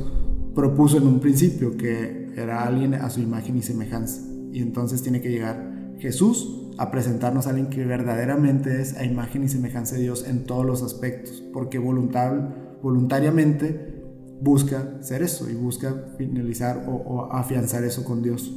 propuso 0.54 0.98
en 0.98 1.08
un 1.08 1.18
principio, 1.18 1.76
que 1.76 2.32
era 2.36 2.64
alguien 2.64 2.94
a 2.94 3.10
su 3.10 3.20
imagen 3.20 3.56
y 3.56 3.62
semejanza. 3.62 4.22
Y 4.52 4.62
entonces 4.62 5.02
tiene 5.02 5.20
que 5.20 5.30
llegar 5.30 5.96
Jesús 5.98 6.65
a 6.78 6.90
presentarnos 6.90 7.46
a 7.46 7.50
alguien 7.50 7.68
que 7.68 7.84
verdaderamente 7.84 8.80
es 8.80 8.96
a 8.96 9.04
imagen 9.04 9.44
y 9.44 9.48
semejanza 9.48 9.96
de 9.96 10.02
Dios 10.02 10.26
en 10.26 10.44
todos 10.44 10.64
los 10.64 10.82
aspectos, 10.82 11.42
porque 11.52 11.78
voluntariamente 11.78 14.04
busca 14.40 15.02
ser 15.02 15.22
eso 15.22 15.48
y 15.48 15.54
busca 15.54 16.12
finalizar 16.18 16.84
o, 16.86 16.92
o 16.92 17.32
afianzar 17.32 17.84
eso 17.84 18.04
con 18.04 18.22
Dios. 18.22 18.52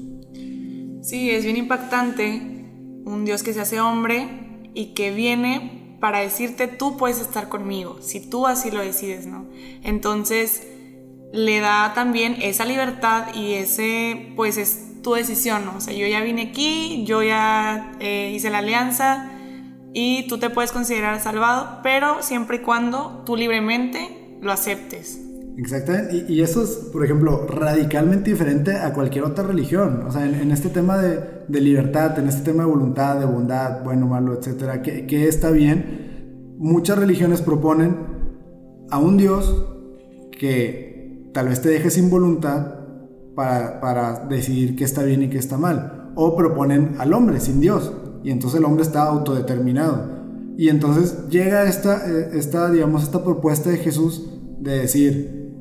Sí, 1.01 1.29
es 1.29 1.45
bien 1.45 1.58
impactante 1.58 2.60
un 3.05 3.23
Dios 3.25 3.43
que 3.43 3.53
se 3.53 3.62
hace 3.62 3.79
hombre 3.79 4.27
y 4.73 4.93
que 4.93 5.12
viene 5.12 5.97
para 5.99 6.19
decirte 6.19 6.67
tú 6.67 6.97
puedes 6.97 7.19
estar 7.19 7.49
conmigo, 7.49 7.97
si 8.01 8.29
tú 8.29 8.47
así 8.47 8.71
lo 8.71 8.82
decides, 8.82 9.25
¿no? 9.25 9.47
Entonces 9.84 10.63
le 11.32 11.60
da 11.60 11.93
también 11.93 12.38
esa 12.41 12.65
libertad 12.65 13.34
y 13.36 13.53
ese, 13.53 14.34
pues 14.36 14.58
es 14.58 14.88
tu 15.01 15.13
decisión, 15.13 15.65
¿no? 15.65 15.77
O 15.77 15.81
sea, 15.81 15.93
yo 15.93 16.05
ya 16.07 16.21
vine 16.21 16.49
aquí, 16.49 17.03
yo 17.05 17.23
ya 17.23 17.93
eh, 17.99 18.31
hice 18.35 18.49
la 18.49 18.59
alianza 18.59 19.31
y 19.93 20.27
tú 20.27 20.38
te 20.38 20.49
puedes 20.49 20.71
considerar 20.71 21.19
salvado, 21.19 21.79
pero 21.83 22.21
siempre 22.21 22.57
y 22.57 22.59
cuando 22.59 23.23
tú 23.25 23.35
libremente 23.35 24.38
lo 24.41 24.51
aceptes. 24.51 25.19
Exactamente, 25.57 26.25
y, 26.29 26.41
eso 26.41 26.63
es, 26.63 26.69
por 26.93 27.03
ejemplo, 27.03 27.45
radicalmente 27.45 28.29
diferente 28.29 28.77
a 28.77 28.93
cualquier 28.93 29.25
otra 29.25 29.43
religión. 29.43 30.03
O 30.07 30.12
sea, 30.12 30.25
en, 30.25 30.51
este 30.51 30.69
tema 30.69 30.97
de, 30.97 31.59
libertad, 31.59 32.17
en 32.17 32.29
este 32.29 32.43
tema 32.43 32.63
de 32.63 32.69
voluntad, 32.69 33.19
de 33.19 33.25
bondad, 33.25 33.83
bueno, 33.83 34.07
malo, 34.07 34.33
etcétera, 34.33 34.81
que, 34.81 35.27
está 35.27 35.51
bien, 35.51 36.55
muchas 36.57 36.97
religiones 36.97 37.41
proponen 37.41 37.97
a 38.89 38.99
un 38.99 39.17
Dios 39.17 39.65
que 40.31 41.29
tal 41.33 41.49
vez 41.49 41.62
te 41.62 41.67
deje 41.67 41.89
sin 41.89 42.09
voluntad 42.09 42.78
para, 43.39 43.80
para 43.80 44.25
decidir 44.25 44.75
qué 44.75 44.84
está 44.84 45.04
bien 45.04 45.23
y 45.23 45.30
qué 45.30 45.38
está 45.38 45.58
mal. 45.58 46.12
O 46.15 46.36
proponen 46.36 46.97
al 46.99 47.13
hombre 47.13 47.39
sin 47.39 47.62
Dios, 47.62 47.93
y 48.21 48.32
entonces 48.32 48.60
el 48.60 48.65
hombre 48.65 48.84
está 48.84 49.04
autodeterminado. 49.04 50.10
Y 50.58 50.67
entonces 50.67 51.30
llega 51.30 51.63
esta, 51.63 52.06
eh, 52.06 52.32
esta 52.34 52.69
digamos, 52.69 53.04
esta 53.04 53.23
propuesta 53.23 53.69
de 53.69 53.78
Jesús 53.78 54.30
de 54.60 54.80
decir, 54.80 55.56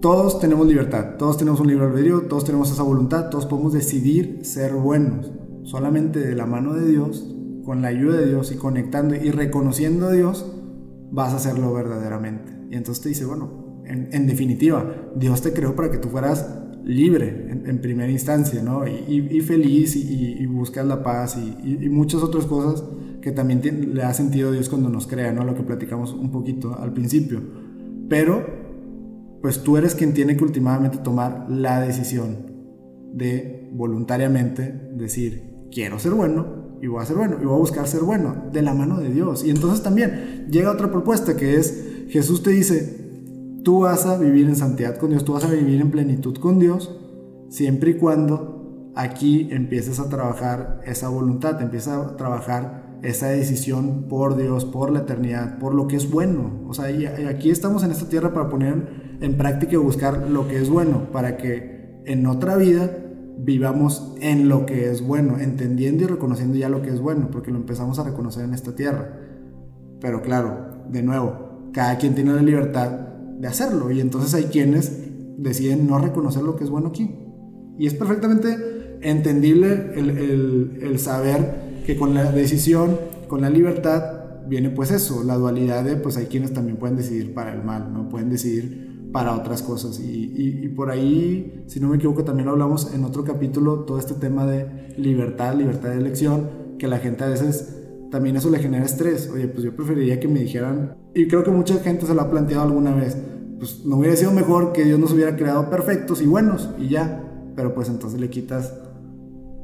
todos 0.00 0.38
tenemos 0.38 0.68
libertad, 0.68 1.16
todos 1.18 1.36
tenemos 1.36 1.58
un 1.58 1.66
libre 1.66 1.86
albedrío, 1.86 2.28
todos 2.28 2.44
tenemos 2.44 2.70
esa 2.70 2.84
voluntad, 2.84 3.28
todos 3.28 3.46
podemos 3.46 3.72
decidir 3.72 4.44
ser 4.44 4.74
buenos. 4.74 5.32
Solamente 5.64 6.20
de 6.20 6.36
la 6.36 6.46
mano 6.46 6.74
de 6.74 6.86
Dios, 6.86 7.28
con 7.64 7.82
la 7.82 7.88
ayuda 7.88 8.18
de 8.18 8.28
Dios 8.28 8.52
y 8.52 8.54
conectando 8.54 9.16
y 9.16 9.32
reconociendo 9.32 10.06
a 10.06 10.12
Dios, 10.12 10.46
vas 11.10 11.32
a 11.32 11.38
hacerlo 11.38 11.74
verdaderamente. 11.74 12.52
Y 12.70 12.76
entonces 12.76 13.02
te 13.02 13.08
dice, 13.08 13.24
bueno, 13.24 13.82
en, 13.86 14.26
definitiva, 14.26 14.94
Dios 15.14 15.42
te 15.42 15.52
creó 15.52 15.74
para 15.76 15.90
que 15.90 15.98
tú 15.98 16.08
fueras 16.08 16.48
libre 16.84 17.62
en, 17.64 17.78
primera 17.80 18.10
instancia, 18.10 18.62
¿no? 18.62 18.86
Y, 18.86 19.40
feliz 19.40 19.96
y, 19.96 20.44
buscas 20.46 20.86
la 20.86 21.02
paz 21.02 21.36
y, 21.36 21.88
muchas 21.88 22.22
otras 22.22 22.46
cosas 22.46 22.84
que 23.20 23.32
también 23.32 23.94
le 23.94 24.02
ha 24.02 24.12
sentido 24.12 24.52
Dios 24.52 24.68
cuando 24.68 24.88
nos 24.88 25.06
crea, 25.06 25.32
¿no? 25.32 25.44
Lo 25.44 25.54
que 25.54 25.62
platicamos 25.62 26.12
un 26.12 26.30
poquito 26.30 26.78
al 26.78 26.92
principio. 26.92 27.40
Pero 28.08 28.64
pues 29.40 29.62
tú 29.62 29.76
eres 29.76 29.94
quien 29.94 30.14
tiene 30.14 30.36
que 30.36 30.44
últimamente 30.44 30.98
tomar 30.98 31.46
la 31.50 31.80
decisión 31.80 32.46
de 33.12 33.68
voluntariamente 33.72 34.90
decir, 34.94 35.66
quiero 35.70 35.98
ser 35.98 36.12
bueno 36.12 36.78
y 36.80 36.86
voy 36.86 37.02
a 37.02 37.06
ser 37.06 37.16
bueno 37.16 37.36
y 37.40 37.44
voy 37.44 37.54
a 37.54 37.58
buscar 37.58 37.86
ser 37.86 38.00
bueno 38.00 38.44
de 38.52 38.62
la 38.62 38.74
mano 38.74 39.00
de 39.00 39.10
Dios. 39.10 39.44
Y 39.44 39.50
entonces 39.50 39.82
también 39.82 40.46
llega 40.50 40.70
otra 40.70 40.90
propuesta 40.90 41.36
que 41.36 41.56
es, 41.56 42.06
Jesús 42.08 42.42
te 42.42 42.50
dice, 42.50 43.03
tú 43.64 43.80
vas 43.80 44.06
a 44.06 44.18
vivir 44.18 44.46
en 44.46 44.56
santidad 44.56 44.96
con 44.96 45.10
Dios, 45.10 45.24
tú 45.24 45.32
vas 45.32 45.44
a 45.44 45.50
vivir 45.50 45.80
en 45.80 45.90
plenitud 45.90 46.36
con 46.36 46.58
Dios, 46.58 46.96
siempre 47.48 47.92
y 47.92 47.94
cuando 47.94 48.92
aquí 48.94 49.48
empieces 49.50 49.98
a 49.98 50.08
trabajar 50.08 50.80
esa 50.84 51.08
voluntad, 51.08 51.60
empiezas 51.60 51.98
a 51.98 52.16
trabajar 52.16 52.98
esa 53.02 53.28
decisión 53.28 54.06
por 54.08 54.36
Dios, 54.36 54.64
por 54.64 54.90
la 54.90 55.00
eternidad, 55.00 55.58
por 55.58 55.74
lo 55.74 55.88
que 55.88 55.96
es 55.96 56.10
bueno. 56.10 56.62
O 56.68 56.74
sea, 56.74 56.90
y 56.90 57.06
aquí 57.06 57.50
estamos 57.50 57.82
en 57.84 57.90
esta 57.90 58.08
tierra 58.08 58.32
para 58.32 58.48
poner 58.48 59.18
en 59.20 59.36
práctica 59.36 59.74
y 59.74 59.76
buscar 59.76 60.28
lo 60.30 60.46
que 60.46 60.58
es 60.60 60.70
bueno, 60.70 61.10
para 61.10 61.36
que 61.36 62.02
en 62.06 62.26
otra 62.26 62.56
vida 62.56 62.90
vivamos 63.36 64.14
en 64.20 64.48
lo 64.48 64.64
que 64.64 64.90
es 64.90 65.06
bueno, 65.06 65.38
entendiendo 65.38 66.04
y 66.04 66.06
reconociendo 66.06 66.56
ya 66.56 66.68
lo 66.68 66.82
que 66.82 66.90
es 66.90 67.00
bueno, 67.00 67.30
porque 67.30 67.50
lo 67.50 67.58
empezamos 67.58 67.98
a 67.98 68.04
reconocer 68.04 68.44
en 68.44 68.54
esta 68.54 68.74
tierra. 68.74 69.18
Pero 70.00 70.22
claro, 70.22 70.84
de 70.88 71.02
nuevo, 71.02 71.70
cada 71.72 71.98
quien 71.98 72.14
tiene 72.14 72.32
la 72.32 72.42
libertad 72.42 73.13
de 73.38 73.48
hacerlo 73.48 73.90
y 73.90 74.00
entonces 74.00 74.34
hay 74.34 74.44
quienes 74.44 74.92
deciden 75.38 75.86
no 75.86 75.98
reconocer 75.98 76.42
lo 76.42 76.56
que 76.56 76.64
es 76.64 76.70
bueno 76.70 76.88
aquí. 76.88 77.10
Y 77.78 77.86
es 77.86 77.94
perfectamente 77.94 78.98
entendible 79.02 79.92
el, 79.96 80.78
el, 80.80 80.98
saber 80.98 81.82
que 81.86 81.96
con 81.96 82.14
la 82.14 82.30
decisión, 82.30 82.98
con 83.28 83.40
la 83.40 83.50
libertad, 83.50 84.46
viene 84.46 84.70
pues 84.70 84.90
eso, 84.90 85.24
la 85.24 85.36
dualidad 85.36 85.84
de 85.84 85.96
pues 85.96 86.16
hay 86.16 86.26
quienes 86.26 86.52
también 86.52 86.76
pueden 86.76 86.96
decidir 86.96 87.34
para 87.34 87.52
el 87.52 87.64
mal, 87.64 87.92
no 87.92 88.08
pueden 88.08 88.30
decidir 88.30 89.08
para 89.12 89.32
otras 89.36 89.62
cosas. 89.62 90.00
Y, 90.00 90.68
por 90.74 90.90
ahí, 90.90 91.62
si 91.68 91.78
no 91.78 91.88
me 91.88 91.96
equivoco, 91.96 92.24
también 92.24 92.46
lo 92.46 92.52
hablamos 92.52 92.92
en 92.94 93.04
otro 93.04 93.22
capítulo, 93.22 93.84
todo 93.84 94.00
este 94.00 94.14
tema 94.14 94.44
de 94.44 94.92
libertad, 94.96 95.54
libertad 95.54 95.90
de 95.90 95.98
elección, 95.98 96.50
que 96.80 96.88
la 96.88 96.98
gente 96.98 97.22
a 97.22 97.28
veces 97.28 97.73
también 98.14 98.36
eso 98.36 98.48
le 98.48 98.60
genera 98.60 98.84
estrés. 98.84 99.28
Oye, 99.28 99.48
pues 99.48 99.64
yo 99.64 99.74
preferiría 99.74 100.20
que 100.20 100.28
me 100.28 100.38
dijeran, 100.38 100.96
y 101.16 101.26
creo 101.26 101.42
que 101.42 101.50
mucha 101.50 101.80
gente 101.80 102.06
se 102.06 102.14
lo 102.14 102.20
ha 102.20 102.30
planteado 102.30 102.62
alguna 102.62 102.94
vez, 102.94 103.16
pues 103.58 103.84
no 103.84 103.96
hubiera 103.96 104.14
sido 104.14 104.30
mejor 104.30 104.72
que 104.72 104.84
Dios 104.84 105.00
nos 105.00 105.10
hubiera 105.10 105.34
creado 105.34 105.68
perfectos 105.68 106.22
y 106.22 106.26
buenos 106.26 106.70
y 106.78 106.90
ya, 106.90 107.24
pero 107.56 107.74
pues 107.74 107.88
entonces 107.88 108.20
le 108.20 108.30
quitas 108.30 108.72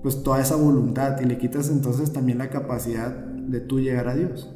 pues 0.02 0.24
toda 0.24 0.40
esa 0.40 0.56
voluntad 0.56 1.20
y 1.20 1.26
le 1.26 1.38
quitas 1.38 1.70
entonces 1.70 2.12
también 2.12 2.38
la 2.38 2.50
capacidad 2.50 3.10
de 3.12 3.60
tú 3.60 3.78
llegar 3.78 4.08
a 4.08 4.16
Dios. 4.16 4.52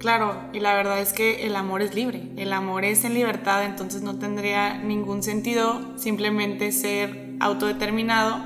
Claro, 0.00 0.34
y 0.52 0.58
la 0.58 0.74
verdad 0.74 0.98
es 0.98 1.12
que 1.12 1.46
el 1.46 1.54
amor 1.54 1.82
es 1.82 1.94
libre, 1.94 2.32
el 2.36 2.52
amor 2.52 2.84
es 2.84 3.04
en 3.04 3.14
libertad, 3.14 3.64
entonces 3.64 4.02
no 4.02 4.18
tendría 4.18 4.82
ningún 4.82 5.22
sentido 5.22 5.80
simplemente 5.96 6.72
ser 6.72 7.36
autodeterminado 7.38 8.38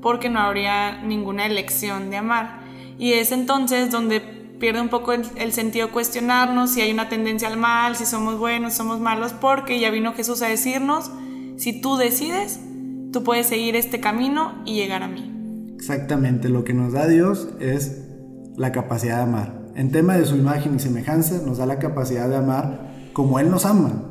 porque 0.00 0.28
no 0.28 0.38
habría 0.38 1.02
ninguna 1.02 1.44
elección 1.44 2.10
de 2.10 2.18
amar. 2.18 2.67
Y 2.98 3.12
es 3.12 3.32
entonces 3.32 3.90
donde 3.90 4.20
pierde 4.58 4.80
un 4.80 4.88
poco 4.88 5.12
el, 5.12 5.52
sentido 5.52 5.90
cuestionarnos 5.92 6.72
si 6.72 6.80
hay 6.80 6.92
una 6.92 7.08
tendencia 7.08 7.48
al 7.48 7.56
mal, 7.56 7.96
si 7.96 8.04
somos 8.04 8.38
buenos, 8.38 8.74
somos 8.74 9.00
malos, 9.00 9.32
porque 9.32 9.78
ya 9.78 9.90
vino 9.90 10.14
Jesús 10.14 10.42
a 10.42 10.48
decirnos, 10.48 11.10
si 11.56 11.80
tú 11.80 11.96
decides, 11.96 12.60
tú 13.12 13.22
puedes 13.22 13.46
seguir 13.46 13.76
este 13.76 14.00
camino 14.00 14.62
y 14.64 14.74
llegar 14.74 15.02
a 15.02 15.08
mí. 15.08 15.72
Exactamente, 15.76 16.48
lo 16.48 16.64
que 16.64 16.74
nos 16.74 16.92
da 16.92 17.06
Dios 17.06 17.48
es 17.60 18.04
la 18.56 18.72
capacidad 18.72 19.18
de 19.18 19.22
amar. 19.22 19.58
En 19.76 19.92
tema 19.92 20.16
de 20.16 20.26
su 20.26 20.34
imagen 20.34 20.74
y 20.74 20.80
semejanza, 20.80 21.40
nos 21.46 21.58
da 21.58 21.66
la 21.66 21.78
capacidad 21.78 22.28
de 22.28 22.36
amar 22.36 22.88
como 23.12 23.38
Él 23.38 23.50
nos 23.50 23.64
ama. 23.64 24.04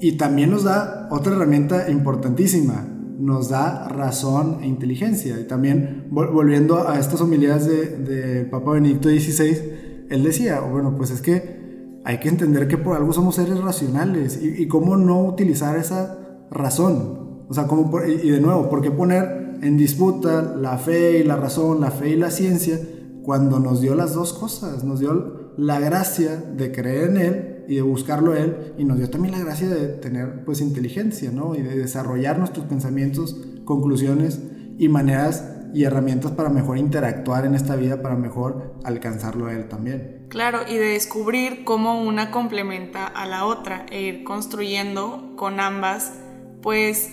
Y 0.00 0.16
también 0.16 0.50
nos 0.50 0.64
da 0.64 1.08
otra 1.10 1.34
herramienta 1.34 1.88
importantísima, 1.88 2.86
nos 3.18 3.48
da 3.48 3.88
razón 3.88 4.58
e 4.62 4.66
inteligencia. 4.66 5.38
Y 5.40 5.44
también, 5.44 6.06
volviendo 6.10 6.88
a 6.88 6.98
estas 6.98 7.20
homilías 7.20 7.66
de, 7.66 8.46
Papa 8.50 8.72
Benedicto 8.72 9.08
XVI, 9.08 10.06
él 10.10 10.22
decía, 10.22 10.60
bueno, 10.60 10.94
pues 10.96 11.10
es 11.10 11.20
que 11.20 12.00
hay 12.04 12.18
que 12.18 12.28
entender 12.28 12.68
que 12.68 12.78
por 12.78 12.96
algo 12.96 13.12
somos 13.12 13.34
seres 13.34 13.58
racionales 13.58 14.40
y, 14.40 14.68
cómo 14.68 14.96
no 14.96 15.24
utilizar 15.24 15.76
esa 15.76 16.18
razón. 16.50 17.44
O 17.48 17.54
sea, 17.54 17.66
cómo, 17.66 17.90
y 18.04 18.30
de 18.30 18.40
nuevo, 18.40 18.68
¿por 18.68 18.82
qué 18.82 18.90
poner 18.90 19.58
en 19.62 19.76
disputa 19.76 20.42
la 20.42 20.78
fe 20.78 21.18
y 21.18 21.24
la 21.24 21.36
razón, 21.36 21.80
la 21.80 21.90
fe 21.90 22.10
y 22.10 22.16
la 22.16 22.30
ciencia, 22.30 22.78
cuando 23.22 23.58
nos 23.58 23.80
dio 23.80 23.94
las 23.94 24.14
dos 24.14 24.32
cosas? 24.32 24.84
Nos 24.84 25.00
dio 25.00 25.52
la 25.56 25.80
gracia 25.80 26.36
de 26.36 26.70
creer 26.70 27.10
en 27.10 27.16
Él 27.16 27.55
y 27.68 27.76
de 27.76 27.82
buscarlo 27.82 28.34
él 28.34 28.74
y 28.78 28.84
nos 28.84 28.98
dio 28.98 29.10
también 29.10 29.32
la 29.32 29.40
gracia 29.40 29.68
de 29.68 29.88
tener 29.88 30.44
pues 30.44 30.60
inteligencia, 30.60 31.30
¿no? 31.30 31.54
Y 31.54 31.62
de 31.62 31.76
desarrollar 31.76 32.38
nuestros 32.38 32.66
pensamientos, 32.66 33.36
conclusiones 33.64 34.40
y 34.78 34.88
maneras 34.88 35.52
y 35.74 35.84
herramientas 35.84 36.32
para 36.32 36.48
mejor 36.48 36.78
interactuar 36.78 37.44
en 37.44 37.54
esta 37.54 37.76
vida, 37.76 38.00
para 38.00 38.16
mejor 38.16 38.74
alcanzarlo 38.84 39.46
a 39.46 39.52
él 39.52 39.68
también. 39.68 40.26
Claro, 40.28 40.60
y 40.66 40.74
de 40.74 40.86
descubrir 40.86 41.64
cómo 41.64 42.02
una 42.02 42.30
complementa 42.30 43.06
a 43.06 43.26
la 43.26 43.44
otra 43.44 43.86
e 43.90 44.02
ir 44.02 44.24
construyendo 44.24 45.34
con 45.36 45.60
ambas, 45.60 46.14
pues 46.62 47.10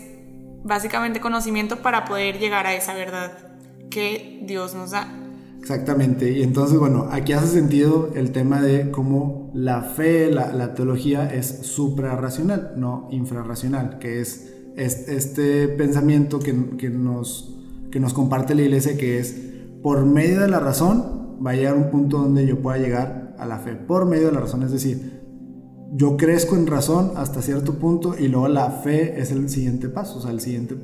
básicamente 0.63 1.19
conocimiento 1.19 1.81
para 1.81 2.05
poder 2.05 2.39
llegar 2.39 2.65
a 2.65 2.73
esa 2.73 2.93
verdad 2.93 3.57
que 3.89 4.41
Dios 4.45 4.73
nos 4.73 4.91
da. 4.91 5.22
Exactamente, 5.63 6.30
y 6.30 6.43
entonces, 6.43 6.78
bueno, 6.78 7.08
aquí 7.10 7.32
hace 7.32 7.47
sentido 7.47 8.10
el 8.15 8.34
tema 8.34 8.62
de 8.62 8.91
cómo 8.91 9.49
la 9.54 9.82
fe, 9.82 10.30
la, 10.30 10.73
teología 10.73 11.34
es 11.34 11.60
suprarracional, 11.62 12.73
no 12.76 13.08
infrarracional, 13.12 13.97
que 13.97 14.19
es, 14.19 14.54
este 14.76 15.69
pensamiento 15.69 16.39
que, 16.39 16.52
nos, 16.52 17.58
que 17.91 18.02
nos 18.02 18.13
comparte 18.13 18.56
la 18.56 18.63
iglesia, 18.63 18.97
que 18.97 19.19
es 19.19 19.38
por 19.82 20.06
medio 20.06 20.41
de 20.41 20.49
la 20.49 20.60
razón 20.60 21.38
va 21.41 21.52
a 21.52 21.56
llegar 21.56 21.78
un 21.78 21.89
punto 21.89 22.17
donde 22.17 22.45
yo 22.45 22.60
pueda 22.60 22.78
llegar 22.78 23.34
a 23.39 23.45
la 23.45 23.60
fe, 23.60 23.73
por 23.76 24.06
medio 24.06 24.26
de 24.26 24.32
la 24.34 24.41
razón, 24.41 24.63
es 24.63 24.71
decir, 24.73 25.21
yo 25.93 26.17
crezco 26.17 26.58
en 26.58 26.67
razón 26.67 27.13
hasta 27.15 27.41
cierto 27.41 27.76
punto 27.76 28.15
y 28.19 28.28
luego 28.28 28.49
la 28.49 28.69
fe 28.69 29.17
es 29.17 29.32
el 29.32 29.47
siguiente 29.47 29.88
paso, 29.88 30.17
o 30.17 30.21
sea, 30.21 30.32
el 30.32 30.41
siguiente 30.41 30.76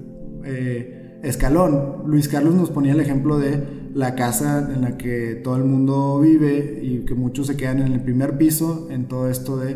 eh, 0.45 0.98
escalón. 1.23 2.03
Luis 2.05 2.27
Carlos 2.27 2.55
nos 2.55 2.69
ponía 2.69 2.93
el 2.93 2.99
ejemplo 2.99 3.37
de 3.37 3.63
la 3.93 4.15
casa 4.15 4.69
en 4.73 4.81
la 4.81 4.97
que 4.97 5.35
todo 5.43 5.55
el 5.57 5.63
mundo 5.63 6.19
vive 6.19 6.79
y 6.81 7.05
que 7.05 7.15
muchos 7.15 7.47
se 7.47 7.57
quedan 7.57 7.79
en 7.79 7.93
el 7.93 8.01
primer 8.01 8.37
piso 8.37 8.87
en 8.91 9.07
todo 9.07 9.29
esto 9.29 9.57
de 9.57 9.75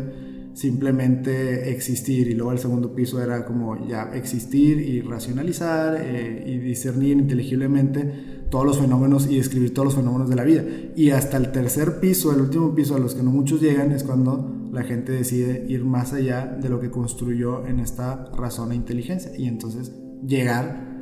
simplemente 0.54 1.70
existir. 1.70 2.28
Y 2.28 2.34
luego 2.34 2.52
el 2.52 2.58
segundo 2.58 2.94
piso 2.94 3.22
era 3.22 3.44
como 3.44 3.86
ya 3.86 4.10
existir 4.14 4.78
y 4.80 5.00
racionalizar 5.02 5.98
eh, 6.00 6.44
y 6.46 6.58
discernir 6.58 7.18
inteligiblemente 7.18 8.44
todos 8.50 8.64
los 8.64 8.78
fenómenos 8.78 9.26
y 9.28 9.36
describir 9.36 9.74
todos 9.74 9.86
los 9.86 9.94
fenómenos 9.96 10.30
de 10.30 10.36
la 10.36 10.44
vida. 10.44 10.62
Y 10.94 11.10
hasta 11.10 11.36
el 11.36 11.50
tercer 11.50 11.98
piso, 11.98 12.32
el 12.32 12.40
último 12.40 12.74
piso 12.74 12.94
a 12.94 13.00
los 13.00 13.14
que 13.14 13.22
no 13.22 13.30
muchos 13.30 13.60
llegan 13.60 13.90
es 13.90 14.04
cuando 14.04 14.68
la 14.70 14.84
gente 14.84 15.12
decide 15.12 15.66
ir 15.68 15.84
más 15.84 16.12
allá 16.12 16.46
de 16.46 16.68
lo 16.68 16.80
que 16.80 16.90
construyó 16.90 17.66
en 17.66 17.80
esta 17.80 18.30
razón 18.36 18.72
e 18.72 18.76
inteligencia. 18.76 19.32
Y 19.36 19.48
entonces 19.48 19.92
llegar 20.24 20.93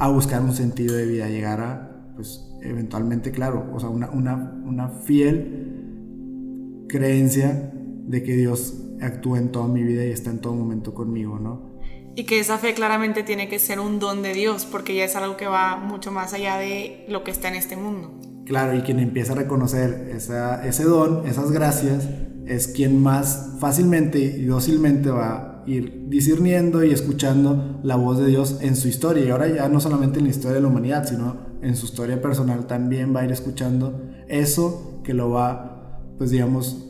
a 0.00 0.08
buscar 0.08 0.42
un 0.42 0.54
sentido 0.54 0.96
de 0.96 1.06
vida, 1.06 1.28
llegar 1.28 1.60
a 1.60 1.86
pues 2.14 2.50
eventualmente, 2.62 3.30
claro, 3.30 3.70
o 3.72 3.80
sea, 3.80 3.88
una, 3.88 4.10
una, 4.10 4.88
fiel 4.88 6.86
creencia 6.88 7.70
de 7.72 8.22
que 8.22 8.34
Dios 8.34 8.82
actúa 9.00 9.38
en 9.38 9.52
toda 9.52 9.68
mi 9.68 9.82
vida 9.82 10.04
y 10.04 10.10
está 10.10 10.30
en 10.30 10.40
todo 10.40 10.54
momento 10.54 10.92
conmigo, 10.92 11.38
¿no? 11.38 11.70
Y 12.16 12.24
que 12.24 12.40
esa 12.40 12.58
fe 12.58 12.74
claramente 12.74 13.22
tiene 13.22 13.48
que 13.48 13.58
ser 13.58 13.78
un 13.80 13.98
don 13.98 14.22
de 14.22 14.34
Dios, 14.34 14.66
porque 14.66 14.94
ya 14.94 15.04
es 15.04 15.16
algo 15.16 15.36
que 15.36 15.46
va 15.46 15.76
mucho 15.76 16.10
más 16.10 16.34
allá 16.34 16.56
de 16.56 17.06
lo 17.08 17.22
que 17.22 17.30
está 17.30 17.48
en 17.48 17.54
este 17.54 17.76
mundo. 17.76 18.18
Claro, 18.44 18.76
y 18.76 18.80
quien 18.80 18.98
empieza 18.98 19.32
a 19.32 19.36
reconocer 19.36 20.10
esa, 20.14 20.66
ese 20.66 20.84
don, 20.84 21.26
esas 21.26 21.52
gracias, 21.52 22.08
es 22.46 22.68
quien 22.68 23.00
más 23.02 23.56
fácilmente 23.60 24.18
y 24.18 24.44
dócilmente 24.44 25.08
va 25.10 25.49
ir 25.70 26.06
discerniendo 26.08 26.84
y 26.84 26.90
escuchando 26.90 27.80
la 27.82 27.96
voz 27.96 28.18
de 28.18 28.26
Dios 28.26 28.58
en 28.60 28.76
su 28.76 28.88
historia. 28.88 29.24
Y 29.24 29.30
ahora 29.30 29.48
ya 29.48 29.68
no 29.68 29.80
solamente 29.80 30.18
en 30.18 30.24
la 30.24 30.30
historia 30.30 30.56
de 30.56 30.62
la 30.62 30.68
humanidad, 30.68 31.06
sino 31.06 31.36
en 31.62 31.76
su 31.76 31.86
historia 31.86 32.20
personal 32.20 32.66
también 32.66 33.14
va 33.14 33.20
a 33.20 33.24
ir 33.24 33.32
escuchando 33.32 34.00
eso 34.28 35.00
que 35.04 35.14
lo 35.14 35.30
va, 35.30 36.00
pues 36.18 36.30
digamos, 36.30 36.86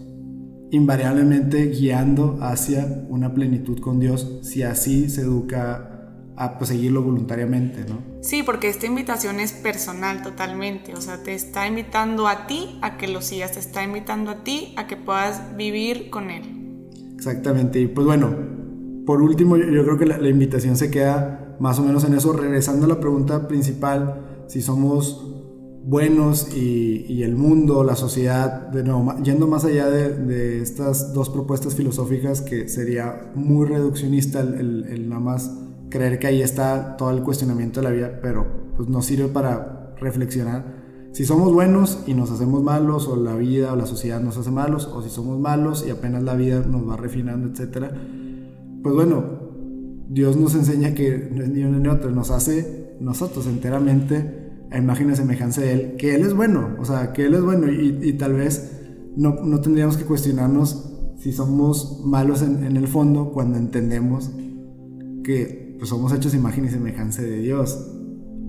invariablemente 0.70 1.66
guiando 1.66 2.38
hacia 2.40 3.04
una 3.08 3.34
plenitud 3.34 3.80
con 3.80 3.98
Dios 3.98 4.38
si 4.42 4.62
así 4.62 5.08
se 5.08 5.22
educa 5.22 5.90
a 6.36 6.56
pues, 6.56 6.68
seguirlo 6.68 7.02
voluntariamente, 7.02 7.84
¿no? 7.86 7.98
Sí, 8.22 8.42
porque 8.42 8.68
esta 8.68 8.86
invitación 8.86 9.40
es 9.40 9.52
personal 9.52 10.22
totalmente, 10.22 10.94
o 10.94 11.00
sea, 11.00 11.22
te 11.22 11.34
está 11.34 11.66
invitando 11.66 12.28
a 12.28 12.46
ti 12.46 12.78
a 12.82 12.96
que 12.96 13.08
lo 13.08 13.20
sigas, 13.20 13.52
te 13.52 13.58
está 13.58 13.82
invitando 13.82 14.30
a 14.30 14.44
ti 14.44 14.74
a 14.76 14.86
que 14.86 14.96
puedas 14.96 15.56
vivir 15.56 16.08
con 16.08 16.30
Él. 16.30 16.88
Exactamente, 17.14 17.80
y 17.80 17.88
pues 17.88 18.06
bueno, 18.06 18.59
por 19.10 19.22
último 19.22 19.56
yo, 19.56 19.82
creo 19.82 19.98
que 19.98 20.06
la, 20.06 20.28
invitación 20.28 20.76
se 20.76 20.88
queda 20.88 21.56
más 21.58 21.80
o 21.80 21.82
menos 21.82 22.04
en 22.04 22.14
eso, 22.14 22.32
regresando 22.32 22.86
a 22.86 22.88
la 22.88 23.00
pregunta 23.00 23.48
principal, 23.48 24.44
si 24.46 24.62
somos 24.62 25.26
buenos 25.82 26.54
y, 26.54 27.20
el 27.24 27.34
mundo, 27.34 27.82
la 27.82 27.96
sociedad, 27.96 28.68
de 28.68 28.84
nuevo, 28.84 29.16
yendo 29.24 29.48
más 29.48 29.64
allá 29.64 29.90
de, 29.90 30.62
estas 30.62 31.12
dos 31.12 31.28
propuestas 31.28 31.74
filosóficas 31.74 32.40
que 32.40 32.68
sería 32.68 33.32
muy 33.34 33.66
reduccionista 33.66 34.38
el, 34.42 35.08
nada 35.08 35.20
más 35.20 35.58
creer 35.88 36.20
que 36.20 36.28
ahí 36.28 36.40
está 36.40 36.96
todo 36.96 37.10
el 37.10 37.24
cuestionamiento 37.24 37.80
de 37.80 37.88
la 37.88 37.92
vida, 37.92 38.20
pero 38.22 38.46
pues 38.76 38.88
nos 38.88 39.06
sirve 39.06 39.26
para 39.26 39.96
reflexionar. 39.98 40.78
Si 41.10 41.24
somos 41.24 41.52
buenos 41.52 42.04
y 42.06 42.14
nos 42.14 42.30
hacemos 42.30 42.62
malos, 42.62 43.08
o 43.08 43.16
la 43.16 43.34
vida 43.34 43.72
o 43.72 43.76
la 43.76 43.86
sociedad 43.86 44.20
nos 44.20 44.36
hace 44.36 44.52
malos, 44.52 44.86
o 44.86 45.02
si 45.02 45.10
somos 45.10 45.40
malos 45.40 45.84
y 45.84 45.90
apenas 45.90 46.22
la 46.22 46.36
vida 46.36 46.62
nos 46.64 46.88
va 46.88 46.96
refinando, 46.96 47.48
etc. 47.48 47.92
Pues 48.82 48.94
bueno, 48.94 49.24
Dios 50.08 50.36
nos 50.36 50.54
enseña 50.54 50.94
que 50.94 51.30
no 51.32 51.42
es 51.42 51.50
ni 51.50 51.62
uno 51.62 51.78
ni 51.78 51.88
otro, 51.88 52.10
nos 52.10 52.30
hace 52.30 52.96
nosotros 53.00 53.46
enteramente 53.46 54.50
a 54.70 54.78
imagen 54.78 55.10
y 55.10 55.16
semejanza 55.16 55.60
de 55.60 55.72
Él, 55.72 55.96
que 55.96 56.14
Él 56.14 56.22
es 56.22 56.34
bueno, 56.34 56.76
o 56.78 56.84
sea, 56.84 57.12
que 57.12 57.26
Él 57.26 57.34
es 57.34 57.42
bueno 57.42 57.70
y, 57.70 58.12
tal 58.14 58.34
vez 58.34 58.80
no, 59.16 59.34
no, 59.44 59.60
tendríamos 59.60 59.96
que 59.96 60.04
cuestionarnos 60.04 60.92
si 61.18 61.32
somos 61.32 62.02
malos 62.04 62.42
en, 62.42 62.76
el 62.76 62.88
fondo 62.88 63.32
cuando 63.32 63.58
entendemos 63.58 64.30
que 65.24 65.76
pues, 65.78 65.90
somos 65.90 66.12
hechos 66.12 66.34
imagen 66.34 66.64
y 66.64 66.68
semejanza 66.70 67.22
de 67.22 67.38
Dios 67.38 67.90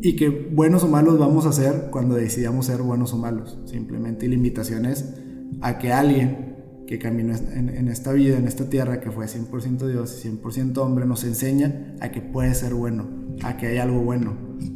y 0.02 0.16
que 0.16 0.30
buenos 0.30 0.84
o 0.84 0.88
malos 0.88 1.20
vamos 1.20 1.46
a 1.46 1.52
ser 1.52 1.90
cuando 1.92 2.16
decidamos 2.16 2.68
ser 2.68 2.82
buenos 2.82 3.14
o 3.14 3.18
malos, 3.18 3.60
simplemente 3.66 4.26
y 4.26 4.30
la 4.30 4.36
invitación 4.36 4.86
es 4.86 5.14
a 5.62 5.78
que 5.78 5.92
alguien 5.92 6.51
que 6.92 7.00
caminó 7.00 7.34
en, 7.54 7.88
esta 7.88 8.12
vida, 8.12 8.38
en 8.38 8.50
esta 8.50 8.66
tierra, 8.66 9.00
que 9.00 9.12
fue 9.12 9.26
100% 9.26 9.88
Dios 9.88 10.26
y 10.26 10.28
100% 10.28 10.78
hombre, 10.80 11.06
nos 11.06 11.24
enseña 11.24 11.96
a 12.02 12.12
que 12.12 12.20
puede 12.20 12.54
ser 12.54 12.74
bueno, 12.74 13.08
a 13.44 13.56
que 13.56 13.68
hay 13.68 13.78
algo 13.78 14.02
bueno, 14.02 14.34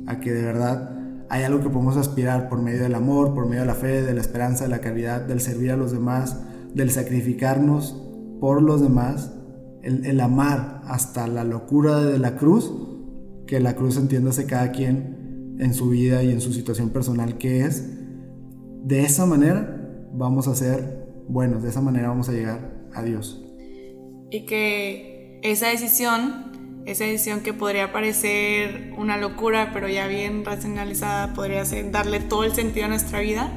a 0.08 0.22
que 0.22 0.32
de 0.32 0.42
verdad 0.42 0.98
hay 1.28 1.44
algo 1.44 1.60
que 1.60 1.70
podemos 1.70 1.98
aspirar 1.98 2.48
por 2.48 2.62
medio 2.62 2.84
del 2.84 2.96
amor, 2.96 3.34
por 3.34 3.48
medio 3.48 3.64
de 3.64 3.68
la 3.68 3.76
fe, 3.76 4.02
de 4.02 4.14
la 4.14 4.22
esperanza, 4.22 4.64
de 4.64 4.70
la 4.70 4.80
caridad, 4.80 5.24
del 5.24 5.42
servir 5.42 5.72
a 5.72 5.76
los 5.76 5.92
demás, 5.92 6.40
del 6.74 6.90
sacrificarnos 6.90 8.02
por 8.40 8.62
los 8.62 8.82
demás, 8.82 9.34
el, 9.84 10.18
amar 10.22 10.84
hasta 10.86 11.28
la 11.28 11.44
locura 11.44 12.00
de 12.00 12.18
la 12.18 12.38
cruz, 12.38 12.72
que 13.46 13.60
la 13.60 13.76
cruz 13.76 13.98
entiéndase 13.98 14.46
cada 14.46 14.72
quien 14.72 15.58
en 15.60 15.74
su 15.74 15.90
vida 15.90 16.24
y 16.24 16.32
en 16.32 16.40
su 16.40 16.54
situación 16.54 16.92
personal 16.92 17.38
que 17.38 17.66
es. 17.66 17.90
De 18.86 19.04
esa 19.04 19.26
manera 19.26 20.10
vamos 20.14 20.48
a 20.48 20.56
ser 20.56 21.05
buenos, 21.28 21.64
de 21.64 21.70
esa 21.70 21.82
manera 21.82 22.10
vamos 22.10 22.30
a 22.30 22.32
llegar 22.32 22.72
a 22.94 23.04
Dios. 23.04 23.44
Y 24.32 24.46
que 24.46 25.40
esa 25.44 25.68
decisión, 25.68 26.84
esa 26.86 27.04
decisión 27.04 27.42
que 27.42 27.54
podría 27.54 27.92
parecer 27.92 28.94
una 28.98 29.18
locura, 29.18 29.72
pero 29.74 29.88
ya 29.88 30.08
bien 30.08 30.46
racionalizada, 30.46 31.34
podría 31.34 31.64
ser 31.66 31.92
darle 31.92 32.20
todo 32.20 32.44
el 32.44 32.54
sentido 32.54 32.86
a 32.86 32.90
nuestra 32.90 33.20
vida, 33.20 33.52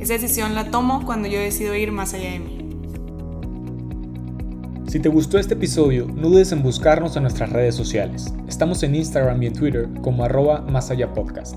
esa 0.00 0.14
decisión 0.14 0.54
la 0.54 0.70
tomo 0.70 1.04
cuando 1.04 1.28
yo 1.28 1.38
decido 1.38 1.74
ir 1.74 1.92
más 1.92 2.14
allá 2.14 2.30
de 2.30 2.38
mí. 2.38 2.56
Si 4.88 5.00
te 5.00 5.08
gustó 5.08 5.38
este 5.38 5.54
episodio, 5.54 6.06
no 6.06 6.28
dudes 6.28 6.52
en 6.52 6.62
buscarnos 6.62 7.16
en 7.16 7.22
nuestras 7.22 7.50
redes 7.50 7.74
sociales. 7.74 8.32
Estamos 8.46 8.82
en 8.82 8.94
Instagram 8.94 9.42
y 9.42 9.46
en 9.46 9.52
Twitter 9.52 9.88
como 10.00 10.24
arroba 10.24 10.60
más 10.60 10.90
allá 10.90 11.12
podcast. 11.12 11.56